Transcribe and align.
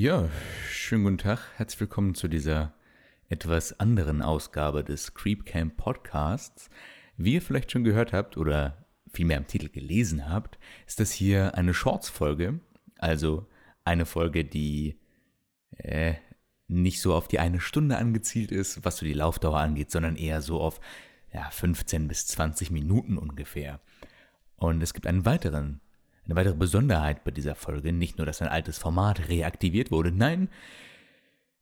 Ja, 0.00 0.28
schönen 0.70 1.02
guten 1.02 1.18
Tag. 1.18 1.40
Herzlich 1.56 1.80
willkommen 1.80 2.14
zu 2.14 2.28
dieser 2.28 2.72
etwas 3.28 3.80
anderen 3.80 4.22
Ausgabe 4.22 4.84
des 4.84 5.12
Creep 5.14 5.44
Camp 5.44 5.76
Podcasts. 5.76 6.70
Wie 7.16 7.34
ihr 7.34 7.42
vielleicht 7.42 7.72
schon 7.72 7.82
gehört 7.82 8.12
habt 8.12 8.36
oder 8.36 8.86
vielmehr 9.12 9.38
im 9.38 9.48
Titel 9.48 9.68
gelesen 9.68 10.30
habt, 10.30 10.56
ist 10.86 11.00
das 11.00 11.10
hier 11.10 11.56
eine 11.56 11.74
Shorts-Folge. 11.74 12.60
Also 12.96 13.48
eine 13.82 14.06
Folge, 14.06 14.44
die 14.44 15.00
äh, 15.78 16.14
nicht 16.68 17.00
so 17.00 17.12
auf 17.12 17.26
die 17.26 17.40
eine 17.40 17.58
Stunde 17.58 17.96
angezielt 17.96 18.52
ist, 18.52 18.84
was 18.84 18.98
so 18.98 19.04
die 19.04 19.14
Laufdauer 19.14 19.58
angeht, 19.58 19.90
sondern 19.90 20.14
eher 20.14 20.42
so 20.42 20.60
auf 20.60 20.80
ja, 21.32 21.50
15 21.50 22.06
bis 22.06 22.28
20 22.28 22.70
Minuten 22.70 23.18
ungefähr. 23.18 23.80
Und 24.54 24.80
es 24.80 24.94
gibt 24.94 25.08
einen 25.08 25.24
weiteren 25.24 25.80
eine 26.28 26.36
weitere 26.36 26.54
Besonderheit 26.54 27.24
bei 27.24 27.30
dieser 27.30 27.54
Folge, 27.54 27.90
nicht 27.92 28.18
nur, 28.18 28.26
dass 28.26 28.42
ein 28.42 28.48
altes 28.48 28.76
Format 28.76 29.28
reaktiviert 29.28 29.90
wurde, 29.90 30.12
nein, 30.12 30.50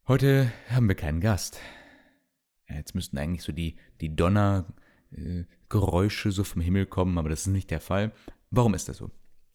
heute 0.08 0.50
haben 0.68 0.88
wir 0.88 0.96
keinen 0.96 1.20
Gast. 1.20 1.60
Jetzt 2.68 2.96
müssten 2.96 3.16
eigentlich 3.16 3.44
so 3.44 3.52
die, 3.52 3.76
die 4.00 4.16
Donnergeräusche 4.16 6.32
so 6.32 6.42
vom 6.42 6.62
Himmel 6.62 6.86
kommen, 6.86 7.16
aber 7.16 7.28
das 7.28 7.42
ist 7.42 7.46
nicht 7.46 7.70
der 7.70 7.80
Fall. 7.80 8.10
Warum 8.50 8.74
ist 8.74 8.88
das 8.88 8.96
so? 8.96 9.12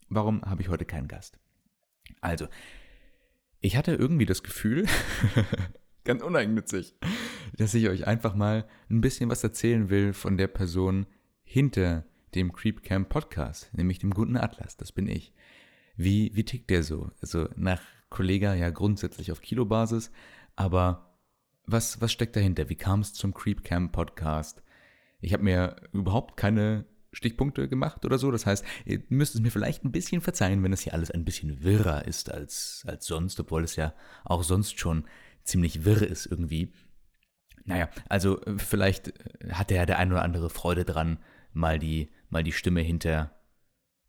Warum 0.08 0.44
habe 0.44 0.62
ich 0.62 0.70
heute 0.70 0.86
keinen 0.86 1.10
Gast? 1.10 1.38
Also, 2.22 2.48
ich 3.60 3.76
hatte 3.76 3.94
irgendwie 3.94 4.26
das 4.26 4.44
Gefühl, 4.44 4.86
ganz 6.05 6.24
uneigennützig, 6.24 6.96
dass 7.58 7.74
ich 7.74 7.90
euch 7.90 8.08
einfach 8.08 8.34
mal 8.34 8.66
ein 8.90 9.02
bisschen 9.02 9.30
was 9.30 9.44
erzählen 9.44 9.90
will 9.90 10.14
von 10.14 10.38
der 10.38 10.48
Person 10.48 11.05
hinter 11.44 12.05
dem 12.35 12.53
Creep 12.53 12.84
Camp 12.84 13.09
Podcast, 13.09 13.73
nämlich 13.73 13.99
dem 13.99 14.12
guten 14.12 14.38
Atlas, 14.38 14.77
das 14.77 14.91
bin 14.91 15.08
ich. 15.08 15.34
Wie, 15.95 16.31
wie 16.34 16.45
tickt 16.45 16.70
der 16.70 16.84
so? 16.84 17.12
Also 17.21 17.49
nach 17.55 17.81
Kollega 18.09 18.54
ja 18.54 18.70
grundsätzlich 18.70 19.31
auf 19.31 19.41
Kilobasis, 19.41 20.12
aber 20.55 21.17
was, 21.66 22.02
was 22.02 22.12
steckt 22.12 22.35
dahinter? 22.35 22.70
Wie 22.70 22.76
kam 22.76 23.01
es 23.01 23.13
zum 23.13 23.34
Creep 23.34 23.63
Camp 23.63 23.91
Podcast? 23.91 24.63
Ich 25.20 25.34
habe 25.34 25.43
mir 25.43 25.76
überhaupt 25.93 26.38
keine 26.38 26.85
Stichpunkte 27.13 27.68
gemacht 27.68 28.05
oder 28.05 28.18
so. 28.18 28.32
Das 28.32 28.45
heißt, 28.45 28.66
ihr 28.85 29.04
müsst 29.10 29.35
es 29.35 29.41
mir 29.41 29.51
vielleicht 29.51 29.84
ein 29.84 29.91
bisschen 29.91 30.21
verzeihen, 30.21 30.63
wenn 30.63 30.73
es 30.73 30.82
hier 30.82 30.93
alles 30.93 31.12
ein 31.12 31.26
bisschen 31.26 31.63
wirrer 31.63 32.05
ist 32.07 32.32
als, 32.32 32.84
als 32.88 33.05
sonst, 33.05 33.40
obwohl 33.40 33.63
es 33.63 33.76
ja 33.76 33.93
auch 34.23 34.43
sonst 34.43 34.79
schon 34.79 35.05
ziemlich 35.43 35.85
wirr 35.85 36.04
ist 36.04 36.26
irgendwie. 36.26 36.71
Naja, 37.66 37.90
also 38.10 38.41
äh, 38.41 38.57
vielleicht 38.57 39.13
hat 39.51 39.71
ja 39.71 39.85
der 39.85 39.99
ein 39.99 40.12
oder 40.12 40.23
andere 40.23 40.49
Freude 40.49 40.85
dran, 40.85 41.20
mal 41.54 41.79
die 41.79 42.10
mal 42.32 42.43
die 42.43 42.51
Stimme 42.51 42.82
hinter 42.82 43.32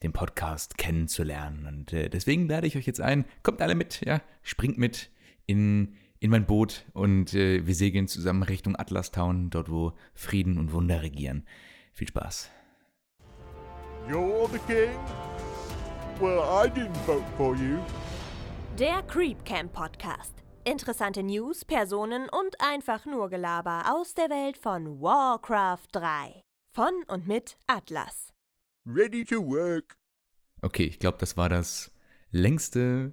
dem 0.03 0.13
Podcast 0.13 0.79
kennenzulernen. 0.79 1.67
Und 1.67 1.93
äh, 1.93 2.09
deswegen 2.09 2.49
lade 2.49 2.67
ich 2.67 2.77
euch 2.77 2.87
jetzt 2.87 3.01
ein, 3.01 3.25
kommt 3.43 3.61
alle 3.61 3.75
mit, 3.75 4.01
ja, 4.05 4.21
springt 4.43 4.79
mit 4.79 5.11
in, 5.47 5.95
in 6.19 6.31
mein 6.31 6.47
Boot 6.47 6.85
und 6.93 7.35
äh, 7.35 7.67
wir 7.67 7.75
segeln 7.75 8.09
zusammen 8.09 8.43
Richtung 8.43 8.77
Atlas 8.77 9.11
Town, 9.11 9.51
dort 9.51 9.71
wo 9.71 9.93
Frieden 10.15 10.59
und 10.59 10.73
Wunder 10.73 11.03
regieren. 11.03 11.45
Viel 11.93 12.09
Spaß. 12.09 12.51
You're 14.09 14.49
the 14.51 14.59
king? 14.67 14.91
Well, 16.21 16.41
I 16.41 16.69
didn't 16.69 16.97
vote 17.07 17.25
for 17.37 17.55
you. 17.55 17.79
Der 18.79 19.03
Creep 19.03 19.45
Camp 19.45 19.73
Podcast. 19.73 20.35
Interessante 20.65 21.23
News, 21.23 21.65
Personen 21.65 22.29
und 22.29 22.61
einfach 22.61 23.05
nur 23.05 23.29
Gelaber 23.29 23.85
aus 23.93 24.15
der 24.15 24.31
Welt 24.31 24.57
von 24.57 25.01
Warcraft 25.01 25.89
3. 25.93 26.43
Von 26.75 26.95
und 27.09 27.27
mit 27.27 27.59
Atlas. 27.67 28.33
Ready 28.87 29.27
to 29.27 29.45
work. 29.45 29.99
Okay, 30.63 30.85
ich 30.85 30.99
glaube, 30.99 31.19
das 31.19 31.37
war 31.37 31.51
das 31.51 31.93
längste 32.31 33.13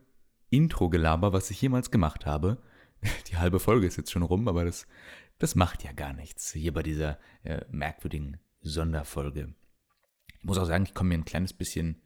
Intro-Gelaber, 0.50 1.34
was 1.34 1.52
ich 1.52 1.62
jemals 1.62 1.92
gemacht 1.92 2.26
habe. 2.26 2.64
Die 3.28 3.36
halbe 3.36 3.60
Folge 3.60 3.86
ist 3.86 3.98
jetzt 3.98 4.12
schon 4.12 4.24
rum, 4.24 4.48
aber 4.48 4.64
das, 4.64 4.88
das 5.40 5.56
macht 5.56 5.84
ja 5.84 5.92
gar 5.92 6.14
nichts 6.14 6.54
hier 6.54 6.74
bei 6.74 6.84
dieser 6.84 7.20
äh, 7.44 7.66
merkwürdigen 7.70 8.40
Sonderfolge. 8.62 9.54
Ich 10.38 10.44
muss 10.46 10.58
auch 10.58 10.66
sagen, 10.66 10.86
ich 10.86 10.94
komme 10.94 11.10
mir 11.10 11.16
ein 11.16 11.26
kleines 11.26 11.52
bisschen, 11.52 12.02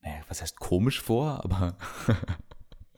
naja, 0.00 0.22
was 0.28 0.40
heißt 0.40 0.58
komisch 0.58 1.02
vor, 1.02 1.44
aber 1.44 1.76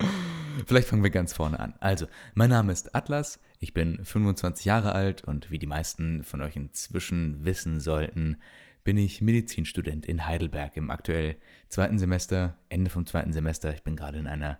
Vielleicht 0.66 0.88
fangen 0.88 1.02
wir 1.02 1.10
ganz 1.10 1.32
vorne 1.32 1.58
an. 1.58 1.74
Also, 1.80 2.06
mein 2.34 2.50
Name 2.50 2.72
ist 2.72 2.94
Atlas, 2.94 3.40
ich 3.58 3.74
bin 3.74 4.04
25 4.04 4.64
Jahre 4.64 4.92
alt 4.92 5.24
und 5.24 5.50
wie 5.50 5.58
die 5.58 5.66
meisten 5.66 6.22
von 6.22 6.42
euch 6.42 6.56
inzwischen 6.56 7.44
wissen 7.44 7.80
sollten, 7.80 8.36
bin 8.84 8.98
ich 8.98 9.22
Medizinstudent 9.22 10.06
in 10.06 10.26
Heidelberg 10.26 10.76
im 10.76 10.90
aktuell 10.90 11.36
zweiten 11.68 11.98
Semester, 11.98 12.58
Ende 12.68 12.90
vom 12.90 13.06
zweiten 13.06 13.32
Semester. 13.32 13.72
Ich 13.72 13.82
bin 13.82 13.96
gerade 13.96 14.18
in 14.18 14.26
einer 14.26 14.58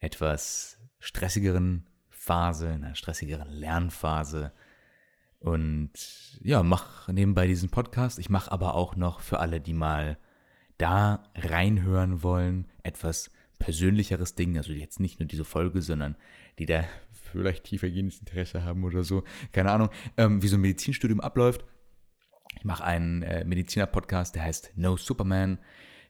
etwas 0.00 0.78
stressigeren 0.98 1.86
Phase, 2.08 2.68
in 2.68 2.84
einer 2.84 2.94
stressigeren 2.94 3.48
Lernphase 3.48 4.52
und 5.38 5.90
ja, 6.40 6.62
mache 6.62 7.12
nebenbei 7.12 7.46
diesen 7.46 7.68
Podcast. 7.68 8.18
Ich 8.18 8.30
mache 8.30 8.50
aber 8.50 8.74
auch 8.74 8.96
noch 8.96 9.20
für 9.20 9.40
alle, 9.40 9.60
die 9.60 9.74
mal 9.74 10.16
da 10.78 11.24
reinhören 11.34 12.22
wollen, 12.22 12.68
etwas 12.82 13.30
persönlicheres 13.62 14.34
Ding, 14.34 14.56
also 14.56 14.72
jetzt 14.72 14.98
nicht 14.98 15.20
nur 15.20 15.28
diese 15.28 15.44
Folge, 15.44 15.82
sondern 15.82 16.16
die 16.58 16.66
da 16.66 16.84
vielleicht 17.12 17.62
tiefergehendes 17.62 18.18
Interesse 18.18 18.64
haben 18.64 18.82
oder 18.82 19.04
so, 19.04 19.22
keine 19.52 19.70
Ahnung, 19.70 19.88
ähm, 20.16 20.42
wie 20.42 20.48
so 20.48 20.56
ein 20.56 20.62
Medizinstudium 20.62 21.20
abläuft. 21.20 21.64
Ich 22.58 22.64
mache 22.64 22.82
einen 22.82 23.22
äh, 23.22 23.44
Mediziner-Podcast, 23.44 24.34
der 24.34 24.42
heißt 24.42 24.72
No 24.74 24.96
Superman. 24.96 25.58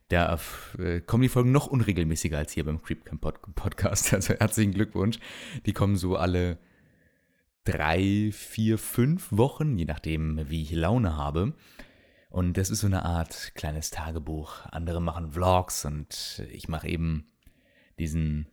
Da 0.09 0.39
äh, 0.79 1.01
kommen 1.01 1.23
die 1.23 1.29
Folgen 1.29 1.53
noch 1.53 1.67
unregelmäßiger 1.67 2.39
als 2.39 2.53
hier 2.53 2.65
beim 2.65 2.81
Creepcamp 2.81 3.21
Podcast. 3.55 4.13
Also 4.15 4.33
herzlichen 4.33 4.73
Glückwunsch. 4.73 5.19
Die 5.67 5.75
kommen 5.75 5.97
so 5.97 6.17
alle 6.17 6.59
drei, 7.65 8.31
vier, 8.33 8.79
fünf 8.79 9.31
Wochen, 9.31 9.77
je 9.77 9.85
nachdem, 9.85 10.49
wie 10.49 10.63
ich 10.63 10.73
Laune 10.73 11.17
habe. 11.17 11.53
Und 12.31 12.57
das 12.57 12.71
ist 12.71 12.81
so 12.81 12.87
eine 12.87 13.05
Art 13.05 13.53
kleines 13.55 13.91
Tagebuch. 13.91 14.65
Andere 14.71 15.03
machen 15.03 15.33
Vlogs 15.33 15.85
und 15.85 16.43
ich 16.51 16.67
mache 16.67 16.89
eben 16.89 17.27
diesen 18.03 18.47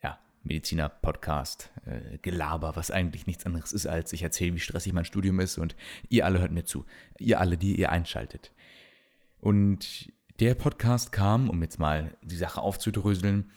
ja, 0.00 0.20
Mediziner-Podcast, 0.44 1.72
äh, 1.86 2.18
Gelaber, 2.18 2.76
was 2.76 2.92
eigentlich 2.92 3.26
nichts 3.26 3.44
anderes 3.44 3.72
ist, 3.72 3.86
als 3.86 4.12
ich 4.12 4.22
erzähle, 4.22 4.54
wie 4.54 4.60
stressig 4.60 4.92
mein 4.92 5.04
Studium 5.04 5.40
ist 5.40 5.58
und 5.58 5.74
ihr 6.08 6.24
alle 6.24 6.38
hört 6.38 6.52
mir 6.52 6.64
zu. 6.64 6.86
Ihr 7.18 7.40
alle, 7.40 7.58
die 7.58 7.74
ihr 7.74 7.90
einschaltet. 7.90 8.52
Und 9.40 10.12
der 10.38 10.54
Podcast 10.54 11.10
kam, 11.10 11.50
um 11.50 11.60
jetzt 11.62 11.80
mal 11.80 12.16
die 12.22 12.36
Sache 12.36 12.62
aufzudröseln, 12.62 13.50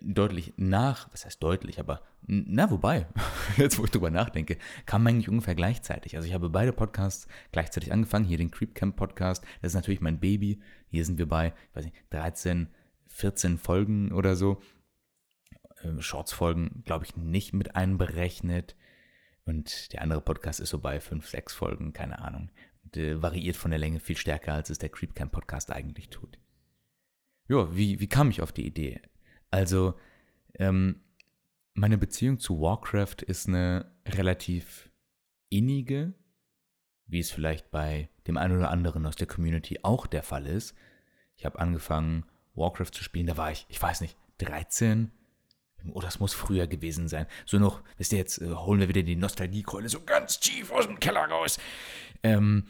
deutlich 0.00 0.54
nach, 0.56 1.12
was 1.12 1.26
heißt 1.26 1.42
deutlich, 1.42 1.78
aber 1.78 2.00
na, 2.26 2.70
wobei, 2.70 3.06
jetzt 3.58 3.78
wo 3.78 3.84
ich 3.84 3.90
drüber 3.90 4.10
nachdenke, 4.10 4.56
kam 4.86 5.06
eigentlich 5.06 5.28
ungefähr 5.28 5.54
gleichzeitig. 5.54 6.16
Also 6.16 6.26
ich 6.26 6.32
habe 6.32 6.48
beide 6.48 6.72
Podcasts 6.72 7.28
gleichzeitig 7.52 7.92
angefangen. 7.92 8.24
Hier 8.24 8.38
den 8.38 8.50
Creep 8.50 8.74
Camp 8.74 8.96
Podcast, 8.96 9.44
das 9.60 9.72
ist 9.72 9.74
natürlich 9.74 10.00
mein 10.00 10.20
Baby. 10.20 10.62
Hier 10.88 11.04
sind 11.04 11.18
wir 11.18 11.28
bei, 11.28 11.52
weiß 11.74 11.84
nicht, 11.84 11.96
13, 12.10 12.68
14 13.18 13.58
Folgen 13.58 14.12
oder 14.12 14.36
so. 14.36 14.60
Ähm, 15.82 16.00
Shorts-Folgen, 16.00 16.82
glaube 16.84 17.04
ich, 17.04 17.16
nicht 17.16 17.52
mit 17.52 17.74
einberechnet. 17.74 18.76
Und 19.44 19.92
der 19.92 20.02
andere 20.02 20.20
Podcast 20.20 20.60
ist 20.60 20.70
so 20.70 20.78
bei 20.78 21.00
5, 21.00 21.26
6 21.26 21.52
Folgen, 21.52 21.92
keine 21.92 22.20
Ahnung. 22.20 22.50
Und, 22.84 22.96
äh, 22.96 23.20
variiert 23.20 23.56
von 23.56 23.72
der 23.72 23.80
Länge 23.80 23.98
viel 23.98 24.16
stärker, 24.16 24.54
als 24.54 24.70
es 24.70 24.78
der 24.78 24.90
Creepcamp 24.90 25.32
Podcast 25.32 25.72
eigentlich 25.72 26.10
tut. 26.10 26.38
Ja, 27.48 27.74
wie, 27.74 27.98
wie 27.98 28.08
kam 28.08 28.30
ich 28.30 28.40
auf 28.40 28.52
die 28.52 28.66
Idee? 28.66 29.00
Also, 29.50 29.98
ähm, 30.54 31.00
meine 31.74 31.98
Beziehung 31.98 32.38
zu 32.38 32.60
Warcraft 32.60 33.22
ist 33.26 33.48
eine 33.48 33.90
relativ 34.06 34.92
innige, 35.48 36.14
wie 37.06 37.18
es 37.18 37.32
vielleicht 37.32 37.72
bei 37.72 38.10
dem 38.28 38.36
einen 38.36 38.58
oder 38.58 38.70
anderen 38.70 39.06
aus 39.06 39.16
der 39.16 39.26
Community 39.26 39.80
auch 39.82 40.06
der 40.06 40.22
Fall 40.22 40.46
ist. 40.46 40.76
Ich 41.36 41.44
habe 41.44 41.58
angefangen, 41.58 42.24
Warcraft 42.58 42.92
zu 42.92 43.04
spielen, 43.04 43.26
da 43.26 43.36
war 43.36 43.50
ich, 43.50 43.66
ich 43.68 43.80
weiß 43.80 44.00
nicht, 44.00 44.16
13? 44.38 45.10
Oh, 45.92 46.00
das 46.00 46.20
muss 46.20 46.34
früher 46.34 46.66
gewesen 46.66 47.08
sein. 47.08 47.26
So 47.46 47.58
noch, 47.58 47.82
wisst 47.96 48.12
ihr, 48.12 48.18
jetzt 48.18 48.40
äh, 48.42 48.50
holen 48.50 48.80
wir 48.80 48.88
wieder 48.88 49.02
die 49.02 49.16
Nostalgiekeule 49.16 49.88
so 49.88 50.00
ganz 50.00 50.40
tief 50.40 50.70
aus 50.72 50.86
dem 50.86 50.98
Keller 50.98 51.26
raus. 51.26 51.58
Ähm, 52.22 52.64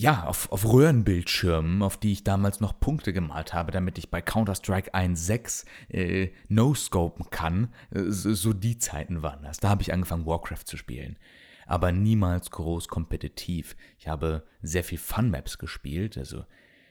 ja, 0.00 0.24
auf, 0.24 0.52
auf 0.52 0.64
Röhrenbildschirmen, 0.64 1.82
auf 1.82 1.96
die 1.96 2.12
ich 2.12 2.22
damals 2.22 2.60
noch 2.60 2.78
Punkte 2.78 3.12
gemalt 3.12 3.52
habe, 3.52 3.72
damit 3.72 3.98
ich 3.98 4.10
bei 4.10 4.22
Counter-Strike 4.22 4.94
1.6 4.94 5.64
äh, 5.88 6.30
no-scopen 6.48 7.30
kann. 7.30 7.74
Äh, 7.92 8.04
so, 8.10 8.32
so, 8.32 8.52
die 8.52 8.78
Zeiten 8.78 9.22
waren 9.22 9.42
das. 9.42 9.58
Da 9.58 9.68
habe 9.68 9.82
ich 9.82 9.92
angefangen, 9.92 10.24
Warcraft 10.24 10.66
zu 10.66 10.76
spielen. 10.76 11.18
Aber 11.66 11.90
niemals 11.90 12.52
groß 12.52 12.86
kompetitiv. 12.86 13.74
Ich 13.98 14.06
habe 14.06 14.46
sehr 14.62 14.84
viel 14.84 14.98
Fun-Maps 14.98 15.58
gespielt, 15.58 16.16
also 16.16 16.44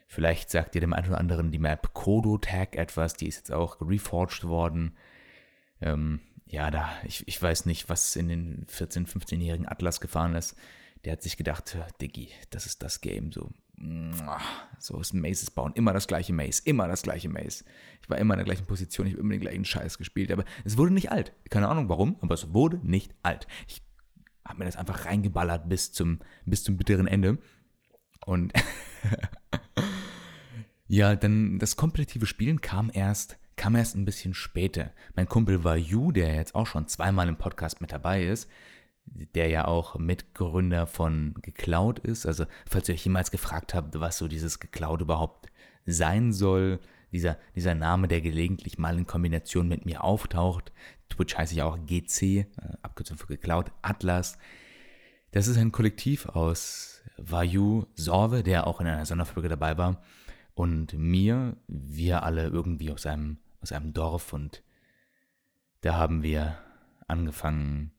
Vielleicht 0.07 0.50
sagt 0.50 0.75
ihr 0.75 0.81
dem 0.81 0.94
einen 0.94 1.07
oder 1.07 1.19
anderen 1.19 1.51
die 1.51 1.59
Map 1.59 1.94
Kodo 1.94 2.38
Tag 2.38 2.75
etwas, 2.75 3.13
die 3.13 3.27
ist 3.27 3.38
jetzt 3.38 3.51
auch 3.51 3.77
reforged 3.81 4.45
worden. 4.45 4.95
Ähm, 5.81 6.21
ja, 6.45 6.71
da, 6.71 6.89
ich, 7.04 7.27
ich 7.27 7.42
weiß 7.42 7.65
nicht, 7.65 7.89
was 7.89 8.15
in 8.15 8.30
den 8.30 8.65
14-, 8.68 9.06
15-jährigen 9.06 9.68
Atlas 9.68 10.00
gefahren 10.00 10.36
ist. 10.36 10.56
Der 11.04 11.13
hat 11.13 11.21
sich 11.21 11.38
gedacht, 11.38 11.77
Diggi, 12.01 12.30
das 12.50 12.65
ist 12.65 12.81
das 12.81 13.01
Game, 13.01 13.31
so 13.31 13.51
so 14.80 15.00
ist 15.00 15.13
Mazes 15.13 15.51
bauen. 15.51 15.74
Immer 15.75 15.94
das 15.94 16.07
gleiche 16.07 16.33
Maze, 16.33 16.63
immer 16.65 16.88
das 16.88 17.04
gleiche 17.04 17.30
Maze. 17.30 17.63
Ich 18.01 18.09
war 18.09 18.18
immer 18.18 18.33
in 18.33 18.39
der 18.39 18.45
gleichen 18.45 18.65
Position, 18.65 19.06
ich 19.06 19.13
habe 19.13 19.21
immer 19.21 19.33
den 19.33 19.42
gleichen 19.42 19.65
Scheiß 19.65 19.98
gespielt, 19.98 20.31
aber 20.31 20.45
es 20.65 20.77
wurde 20.77 20.94
nicht 20.94 21.12
alt. 21.12 21.33
Keine 21.50 21.68
Ahnung 21.68 21.88
warum, 21.89 22.18
aber 22.21 22.33
es 22.33 22.54
wurde 22.54 22.80
nicht 22.83 23.13
alt. 23.21 23.48
Ich 23.68 23.83
habe 24.44 24.59
mir 24.59 24.65
das 24.65 24.77
einfach 24.77 25.06
reingeballert 25.06 25.69
bis 25.69 25.92
zum, 25.92 26.19
bis 26.45 26.63
zum 26.63 26.77
bitteren 26.77 27.07
Ende. 27.07 27.38
Und 28.25 28.51
ja, 30.88 31.16
dann 31.16 31.60
das 31.60 31.75
kompetitive 31.75 32.25
Spielen 32.25 32.62
kam 32.62 32.89
erst, 32.94 33.38
kam 33.56 33.75
erst 33.75 33.95
ein 33.95 34.06
bisschen 34.06 34.34
später. 34.34 34.92
Mein 35.16 35.28
Kumpel 35.28 35.63
Vayu, 35.63 36.12
der 36.12 36.36
jetzt 36.36 36.56
auch 36.56 36.68
schon 36.68 36.88
zweimal 36.88 37.28
im 37.28 37.38
Podcast 37.38 37.81
mit 37.81 37.92
dabei 37.92 38.24
ist, 38.24 38.50
der 39.06 39.48
ja 39.50 39.66
auch 39.66 39.98
Mitgründer 39.98 40.88
von 40.88 41.36
Geklaut 41.42 42.00
ist. 42.00 42.25
Also, 42.25 42.45
falls 42.69 42.88
ihr 42.88 42.95
euch 42.95 43.06
jemals 43.06 43.31
gefragt 43.31 43.74
habt, 43.74 44.00
was 44.00 44.18
so 44.18 44.28
dieses 44.28 44.60
Geklaut 44.60 45.01
überhaupt 45.01 45.48
sein 45.86 46.34
soll, 46.34 46.80
dieser, 47.12 47.38
dieser 47.56 47.74
Name, 47.74 48.07
der 48.07 48.22
gelegentlich 48.22 48.78
mal 48.78 48.98
in 48.98 49.07
Kombination 49.07 49.68
mit 49.68 49.86
mir 49.86 50.04
auftaucht. 50.04 50.72
Twitch 51.10 51.38
heiße 51.38 51.54
ich 51.54 51.62
auch 51.62 51.78
GC, 51.86 52.22
äh, 52.22 52.45
Abkürzung 52.81 53.18
für 53.18 53.28
Geklaut, 53.28 53.72
Atlas. 53.81 54.38
Das 55.31 55.48
ist 55.48 55.57
ein 55.57 55.72
Kollektiv 55.72 56.25
aus 56.28 57.01
Vayu 57.18 57.86
Sorve, 57.95 58.44
der 58.44 58.68
auch 58.68 58.81
in 58.81 58.88
einer 58.88 59.06
Sonderfolge 59.06 59.50
dabei 59.50 59.78
war, 59.78 60.01
und 60.57 60.94
mir, 60.94 61.56
wir 61.68 62.24
alle 62.24 62.48
irgendwie 62.48 62.92
aus 62.92 63.06
einem, 63.06 63.38
aus 63.62 63.71
einem 63.71 63.94
Dorf 63.94 64.33
und 64.33 64.63
da 65.81 65.98
haben 65.98 66.24
wir 66.24 66.57
angefangen, 67.07 67.92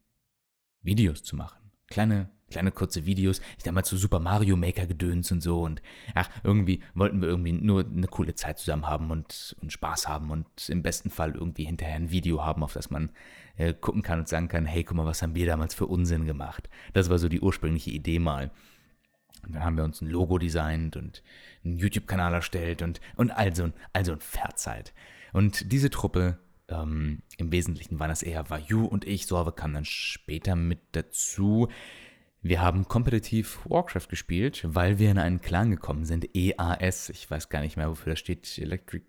Videos 0.82 1.22
zu 1.22 1.36
machen. 1.36 1.70
Kleine, 1.86 2.30
kleine 2.50 2.72
kurze 2.72 3.06
Videos. 3.06 3.40
Ich 3.58 3.62
damals 3.62 3.88
so 3.88 3.96
Super 3.96 4.18
Mario 4.18 4.56
Maker 4.56 4.86
gedöns 4.86 5.30
und 5.30 5.40
so 5.40 5.62
und 5.62 5.82
ach, 6.16 6.28
irgendwie 6.42 6.82
wollten 6.94 7.20
wir 7.20 7.28
irgendwie 7.28 7.52
nur 7.52 7.86
eine 7.86 8.08
coole 8.08 8.34
Zeit 8.34 8.58
zusammen 8.58 8.88
haben 8.88 9.12
und, 9.12 9.56
und 9.62 9.72
Spaß 9.72 10.08
haben 10.08 10.32
und 10.32 10.68
im 10.68 10.82
besten 10.82 11.10
Fall 11.10 11.36
irgendwie 11.36 11.64
hinterher 11.64 11.94
ein 11.94 12.10
Video 12.10 12.44
haben, 12.44 12.64
auf 12.64 12.72
das 12.72 12.90
man 12.90 13.12
äh, 13.56 13.72
gucken 13.72 14.02
kann 14.02 14.18
und 14.18 14.28
sagen 14.28 14.48
kann, 14.48 14.66
hey, 14.66 14.82
guck 14.82 14.96
mal, 14.96 15.06
was 15.06 15.22
haben 15.22 15.36
wir 15.36 15.46
damals 15.46 15.74
für 15.74 15.86
Unsinn 15.86 16.26
gemacht. 16.26 16.68
Das 16.92 17.08
war 17.08 17.18
so 17.18 17.28
die 17.28 17.40
ursprüngliche 17.40 17.90
Idee 17.90 18.18
mal. 18.18 18.50
Und 19.44 19.54
dann 19.54 19.64
haben 19.64 19.76
wir 19.76 19.84
uns 19.84 20.00
ein 20.00 20.08
Logo 20.08 20.38
designt 20.38 20.96
und 20.96 21.22
einen 21.64 21.78
YouTube-Kanal 21.78 22.34
erstellt 22.34 22.82
und, 22.82 23.00
und 23.16 23.30
also, 23.30 23.70
also 23.92 24.12
ein 24.12 24.20
Verzeit. 24.20 24.92
Und 25.32 25.72
diese 25.72 25.90
Truppe 25.90 26.38
ähm, 26.68 27.22
Im 27.38 27.50
Wesentlichen 27.50 27.98
waren 27.98 28.10
das 28.10 28.22
eher 28.22 28.48
Vayu 28.50 28.84
und 28.84 29.06
ich. 29.06 29.26
Sorve 29.26 29.52
kam 29.52 29.72
dann 29.72 29.84
später 29.84 30.54
mit 30.54 30.80
dazu. 30.92 31.68
Wir 32.42 32.60
haben 32.60 32.86
kompetitiv 32.86 33.60
Warcraft 33.64 34.08
gespielt, 34.08 34.62
weil 34.64 34.98
wir 34.98 35.10
in 35.10 35.18
einen 35.18 35.40
Clan 35.40 35.70
gekommen 35.70 36.04
sind. 36.04 36.36
EAS, 36.36 37.08
ich 37.08 37.28
weiß 37.30 37.48
gar 37.48 37.60
nicht 37.62 37.76
mehr, 37.76 37.88
wofür 37.88 38.12
das 38.12 38.20
steht. 38.20 38.58
Electric. 38.58 39.04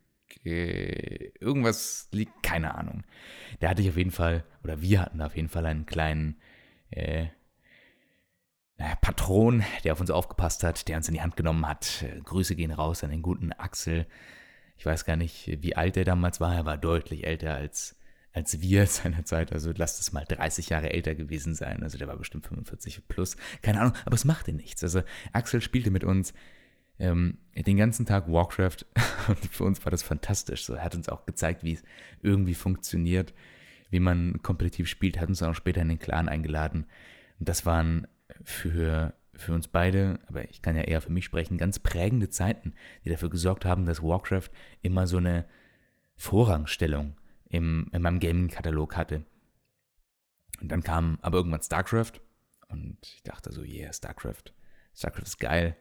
Äh, 0.45 1.31
irgendwas 1.39 2.07
liegt, 2.11 2.43
keine 2.43 2.75
Ahnung. 2.75 3.03
Da 3.59 3.69
hatte 3.69 3.81
ich 3.81 3.89
auf 3.89 3.97
jeden 3.97 4.11
Fall, 4.11 4.43
oder 4.63 4.81
wir 4.81 5.01
hatten 5.01 5.21
auf 5.21 5.35
jeden 5.35 5.49
Fall 5.49 5.65
einen 5.65 5.85
kleinen 5.85 6.37
äh, 6.91 7.27
Patron, 9.01 9.63
der 9.83 9.93
auf 9.93 9.99
uns 9.99 10.09
aufgepasst 10.09 10.63
hat, 10.63 10.87
der 10.87 10.97
uns 10.97 11.07
in 11.07 11.13
die 11.13 11.21
Hand 11.21 11.35
genommen 11.35 11.67
hat. 11.67 12.05
Grüße 12.23 12.55
gehen 12.55 12.71
raus 12.71 13.03
an 13.03 13.09
den 13.09 13.21
guten 13.21 13.51
Axel. 13.51 14.07
Ich 14.77 14.85
weiß 14.85 15.03
gar 15.03 15.17
nicht, 15.17 15.57
wie 15.61 15.75
alt 15.75 15.97
er 15.97 16.05
damals 16.05 16.39
war. 16.39 16.55
Er 16.55 16.65
war 16.65 16.77
deutlich 16.77 17.27
älter 17.27 17.53
als, 17.55 17.97
als 18.31 18.61
wir 18.61 18.85
seinerzeit. 18.87 19.51
Also 19.51 19.73
lasst 19.75 19.99
es 19.99 20.13
mal 20.13 20.23
30 20.23 20.69
Jahre 20.69 20.91
älter 20.91 21.13
gewesen 21.13 21.55
sein. 21.55 21.83
Also 21.83 21.97
der 21.97 22.07
war 22.07 22.15
bestimmt 22.15 22.47
45 22.47 23.07
plus. 23.09 23.35
Keine 23.61 23.81
Ahnung, 23.81 23.93
aber 24.05 24.15
es 24.15 24.23
machte 24.23 24.53
nichts. 24.53 24.81
Also 24.81 25.01
Axel 25.33 25.61
spielte 25.61 25.91
mit 25.91 26.05
uns 26.05 26.33
ähm, 26.99 27.37
den 27.55 27.75
ganzen 27.75 28.05
Tag 28.05 28.31
Warcraft 28.31 28.85
und 29.27 29.45
für 29.51 29.65
uns 29.65 29.83
war 29.85 29.91
das 29.91 30.03
fantastisch. 30.03 30.63
So, 30.63 30.75
er 30.75 30.85
hat 30.85 30.95
uns 30.95 31.09
auch 31.09 31.25
gezeigt, 31.25 31.63
wie 31.63 31.73
es 31.73 31.83
irgendwie 32.21 32.55
funktioniert, 32.55 33.33
wie 33.89 33.99
man 33.99 34.41
kompetitiv 34.41 34.87
spielt, 34.87 35.19
hat 35.19 35.27
uns 35.27 35.43
auch 35.43 35.53
später 35.53 35.81
in 35.81 35.89
den 35.89 35.99
Clan 35.99 36.29
eingeladen. 36.29 36.85
Und 37.39 37.49
das 37.49 37.65
waren 37.65 38.07
für 38.43 39.13
für 39.39 39.53
uns 39.53 39.67
beide, 39.67 40.19
aber 40.27 40.49
ich 40.49 40.61
kann 40.61 40.75
ja 40.75 40.83
eher 40.83 41.01
für 41.01 41.11
mich 41.11 41.25
sprechen, 41.25 41.57
ganz 41.57 41.79
prägende 41.79 42.29
Zeiten, 42.29 42.73
die 43.03 43.09
dafür 43.09 43.29
gesorgt 43.29 43.65
haben, 43.65 43.85
dass 43.85 44.03
Warcraft 44.03 44.49
immer 44.81 45.07
so 45.07 45.17
eine 45.17 45.45
Vorrangstellung 46.15 47.15
im, 47.49 47.89
in 47.93 48.01
meinem 48.01 48.19
Gaming-Katalog 48.19 48.95
hatte. 48.95 49.25
Und 50.61 50.69
dann 50.69 50.83
kam 50.83 51.19
aber 51.21 51.37
irgendwann 51.37 51.61
StarCraft 51.61 52.21
und 52.67 52.97
ich 53.01 53.23
dachte 53.23 53.51
so, 53.51 53.63
yeah, 53.63 53.93
StarCraft. 53.93 54.53
StarCraft 54.93 55.23
ist 55.23 55.39
geil. 55.39 55.77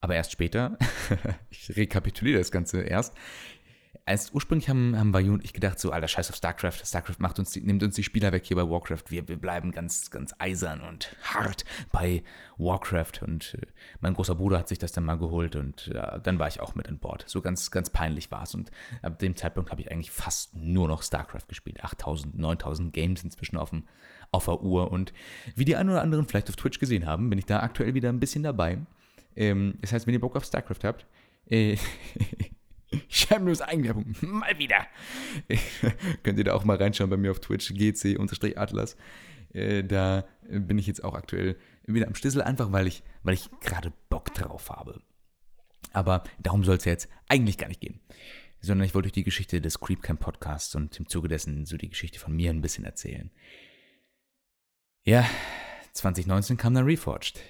Aber 0.00 0.14
erst 0.14 0.32
später, 0.32 0.78
ich 1.50 1.74
rekapituliere 1.76 2.38
das 2.38 2.52
Ganze 2.52 2.82
erst, 2.82 3.14
als 4.04 4.30
ursprünglich 4.30 4.68
haben, 4.68 4.96
haben 4.98 5.12
Vayu 5.14 5.32
und 5.32 5.44
ich 5.44 5.52
gedacht, 5.52 5.78
so, 5.78 5.90
alter 5.90 6.08
Scheiß 6.08 6.30
auf 6.30 6.36
StarCraft, 6.36 6.84
StarCraft 6.84 7.16
macht 7.18 7.38
uns, 7.38 7.56
nimmt 7.56 7.82
uns 7.82 7.94
die 7.94 8.02
Spieler 8.02 8.32
weg 8.32 8.44
hier 8.44 8.56
bei 8.56 8.68
Warcraft. 8.68 9.04
Wir, 9.08 9.26
wir 9.28 9.36
bleiben 9.36 9.72
ganz, 9.72 10.10
ganz 10.10 10.34
eisern 10.38 10.80
und 10.80 11.16
hart 11.22 11.64
bei 11.92 12.22
Warcraft. 12.58 13.22
Und 13.22 13.54
äh, 13.54 13.66
mein 14.00 14.14
großer 14.14 14.34
Bruder 14.34 14.58
hat 14.58 14.68
sich 14.68 14.78
das 14.78 14.92
dann 14.92 15.04
mal 15.04 15.18
geholt 15.18 15.56
und 15.56 15.88
äh, 15.88 16.20
dann 16.22 16.38
war 16.38 16.48
ich 16.48 16.60
auch 16.60 16.74
mit 16.74 16.88
an 16.88 16.98
Bord. 16.98 17.24
So 17.26 17.40
ganz, 17.40 17.70
ganz 17.70 17.90
peinlich 17.90 18.30
war 18.30 18.42
es. 18.42 18.54
Und 18.54 18.70
ab 19.02 19.18
dem 19.18 19.36
Zeitpunkt 19.36 19.70
habe 19.70 19.80
ich 19.80 19.90
eigentlich 19.90 20.10
fast 20.10 20.54
nur 20.54 20.88
noch 20.88 21.02
StarCraft 21.02 21.48
gespielt. 21.48 21.82
8000, 21.82 22.38
9000 22.38 22.92
Games 22.92 23.24
inzwischen 23.24 23.56
auf, 23.56 23.70
dem, 23.70 23.84
auf 24.32 24.44
der 24.46 24.62
Uhr. 24.62 24.90
Und 24.90 25.12
wie 25.54 25.64
die 25.64 25.76
einen 25.76 25.90
oder 25.90 26.02
anderen 26.02 26.26
vielleicht 26.26 26.48
auf 26.48 26.56
Twitch 26.56 26.78
gesehen 26.78 27.06
haben, 27.06 27.30
bin 27.30 27.38
ich 27.38 27.46
da 27.46 27.60
aktuell 27.60 27.94
wieder 27.94 28.08
ein 28.08 28.20
bisschen 28.20 28.42
dabei. 28.42 28.78
Ähm, 29.36 29.74
das 29.80 29.92
heißt, 29.92 30.06
wenn 30.06 30.14
ihr 30.14 30.20
Bock 30.20 30.36
auf 30.36 30.44
StarCraft 30.44 30.84
habt, 30.84 31.06
äh, 31.48 31.76
Shameless 33.26 33.62
Eigenwerbung. 33.62 34.14
Mal 34.20 34.58
wieder. 34.58 34.86
Könnt 36.22 36.38
ihr 36.38 36.44
da 36.44 36.54
auch 36.54 36.64
mal 36.64 36.76
reinschauen 36.76 37.10
bei 37.10 37.16
mir 37.16 37.30
auf 37.30 37.40
Twitch, 37.40 37.72
gc-atlas. 37.72 38.96
Äh, 39.52 39.84
da 39.84 40.24
bin 40.48 40.78
ich 40.78 40.86
jetzt 40.86 41.02
auch 41.02 41.14
aktuell 41.14 41.56
wieder 41.86 42.06
am 42.06 42.14
Stissel, 42.14 42.42
einfach 42.42 42.72
weil 42.72 42.86
ich, 42.86 43.02
weil 43.22 43.34
ich 43.34 43.48
gerade 43.60 43.92
Bock 44.08 44.34
drauf 44.34 44.70
habe. 44.70 45.00
Aber 45.92 46.24
darum 46.38 46.64
soll 46.64 46.76
es 46.76 46.84
ja 46.84 46.92
jetzt 46.92 47.08
eigentlich 47.28 47.58
gar 47.58 47.68
nicht 47.68 47.80
gehen. 47.80 48.00
Sondern 48.60 48.86
ich 48.86 48.94
wollte 48.94 49.06
euch 49.06 49.12
die 49.12 49.24
Geschichte 49.24 49.60
des 49.60 49.80
Creepcamp 49.80 50.20
Podcasts 50.20 50.74
und 50.74 50.98
im 50.98 51.08
Zuge 51.08 51.28
dessen 51.28 51.66
so 51.66 51.76
die 51.76 51.88
Geschichte 51.88 52.18
von 52.18 52.34
mir 52.34 52.50
ein 52.50 52.60
bisschen 52.60 52.84
erzählen. 52.84 53.30
Ja, 55.04 55.24
2019 55.92 56.56
kam 56.56 56.74
dann 56.74 56.84
Reforged. 56.84 57.40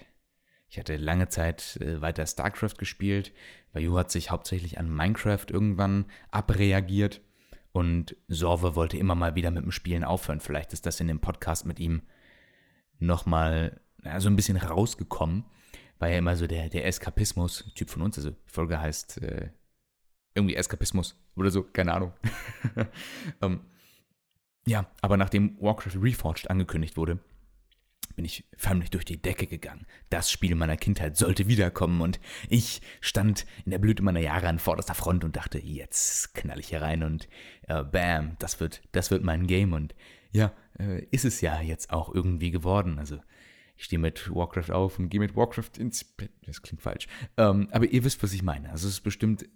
Ich 0.69 0.79
hatte 0.79 0.97
lange 0.97 1.29
Zeit 1.29 1.79
äh, 1.81 2.01
weiter 2.01 2.27
StarCraft 2.27 2.75
gespielt. 2.79 3.33
Vayu 3.73 3.97
hat 3.97 4.11
sich 4.11 4.31
hauptsächlich 4.31 4.79
an 4.79 4.91
Minecraft 4.91 5.47
irgendwann 5.49 6.07
abreagiert. 6.31 7.21
Und 7.73 8.17
Sorve 8.27 8.75
wollte 8.75 8.97
immer 8.97 9.15
mal 9.15 9.35
wieder 9.35 9.51
mit 9.51 9.63
dem 9.63 9.71
Spielen 9.71 10.03
aufhören. 10.03 10.41
Vielleicht 10.41 10.73
ist 10.73 10.87
das 10.87 10.99
in 11.01 11.09
dem 11.09 11.21
Podcast 11.21 11.67
mit 11.67 11.79
ihm 11.79 12.03
nochmal 12.99 13.81
ja, 14.03 14.19
so 14.21 14.31
ein 14.31 14.37
bisschen 14.37 14.57
rausgekommen. 14.57 15.45
War 15.99 16.09
ja 16.09 16.19
immer 16.19 16.37
so 16.37 16.47
der, 16.47 16.69
der 16.69 16.87
Eskapismus-Typ 16.87 17.91
von 17.91 18.03
uns. 18.03 18.17
Also 18.17 18.31
die 18.31 18.51
Folge 18.51 18.81
heißt 18.81 19.23
äh, 19.23 19.51
irgendwie 20.35 20.57
Eskapismus 20.57 21.17
oder 21.37 21.51
so, 21.51 21.63
keine 21.63 21.93
Ahnung. 21.95 22.13
ähm, 23.43 23.61
ja, 24.67 24.87
aber 25.01 25.17
nachdem 25.17 25.57
Warcraft 25.61 26.01
Reforged 26.01 26.51
angekündigt 26.51 26.97
wurde, 26.97 27.19
bin 28.15 28.25
ich 28.25 28.45
förmlich 28.57 28.91
durch 28.91 29.05
die 29.05 29.21
Decke 29.21 29.47
gegangen. 29.47 29.87
Das 30.11 30.31
Spiel 30.31 30.55
meiner 30.55 30.77
Kindheit 30.77 31.17
sollte 31.17 31.49
wiederkommen 31.49 32.01
und 32.01 32.21
ich 32.49 32.81
stand 33.01 33.47
in 33.65 33.71
der 33.71 33.79
Blüte 33.79 34.03
meiner 34.03 34.21
Jahre 34.21 34.49
an 34.49 34.59
vorderster 34.59 34.95
Front 34.95 35.25
und 35.25 35.37
dachte, 35.37 35.59
jetzt 35.59 36.35
knall 36.35 36.61
ich 36.61 36.69
hier 36.69 36.83
rein 36.83 37.03
und 37.03 37.29
äh, 37.69 37.83
bam, 37.83 38.37
das 38.39 38.61
wird, 38.61 38.83
das 38.93 39.11
wird 39.11 39.25
mein 39.25 39.47
Game 39.47 39.73
und 39.73 39.95
ja, 40.33 40.53
äh, 40.79 41.05
ist 41.11 41.25
es 41.25 41.41
ja 41.41 41.61
jetzt 41.61 41.91
auch 41.91 42.15
irgendwie 42.15 42.51
geworden. 42.51 42.99
Also 42.99 43.19
ich 43.77 43.85
stehe 43.85 44.01
mit 44.01 44.35
Warcraft 44.35 44.71
auf 44.73 44.99
und 44.99 45.09
gehe 45.09 45.21
mit 45.21 45.37
Warcraft 45.37 45.79
ins 45.79 46.05
Bett. 46.05 46.33
Das 46.47 46.63
klingt 46.63 46.83
falsch. 46.83 47.07
Ähm, 47.37 47.69
aber 47.73 47.87
ihr 47.87 48.05
wisst, 48.05 48.23
was 48.23 48.33
ich 48.33 48.43
meine. 48.43 48.71
Also 48.71 48.89
es 48.89 48.95
ist 48.95 49.01
bestimmt 49.01 49.47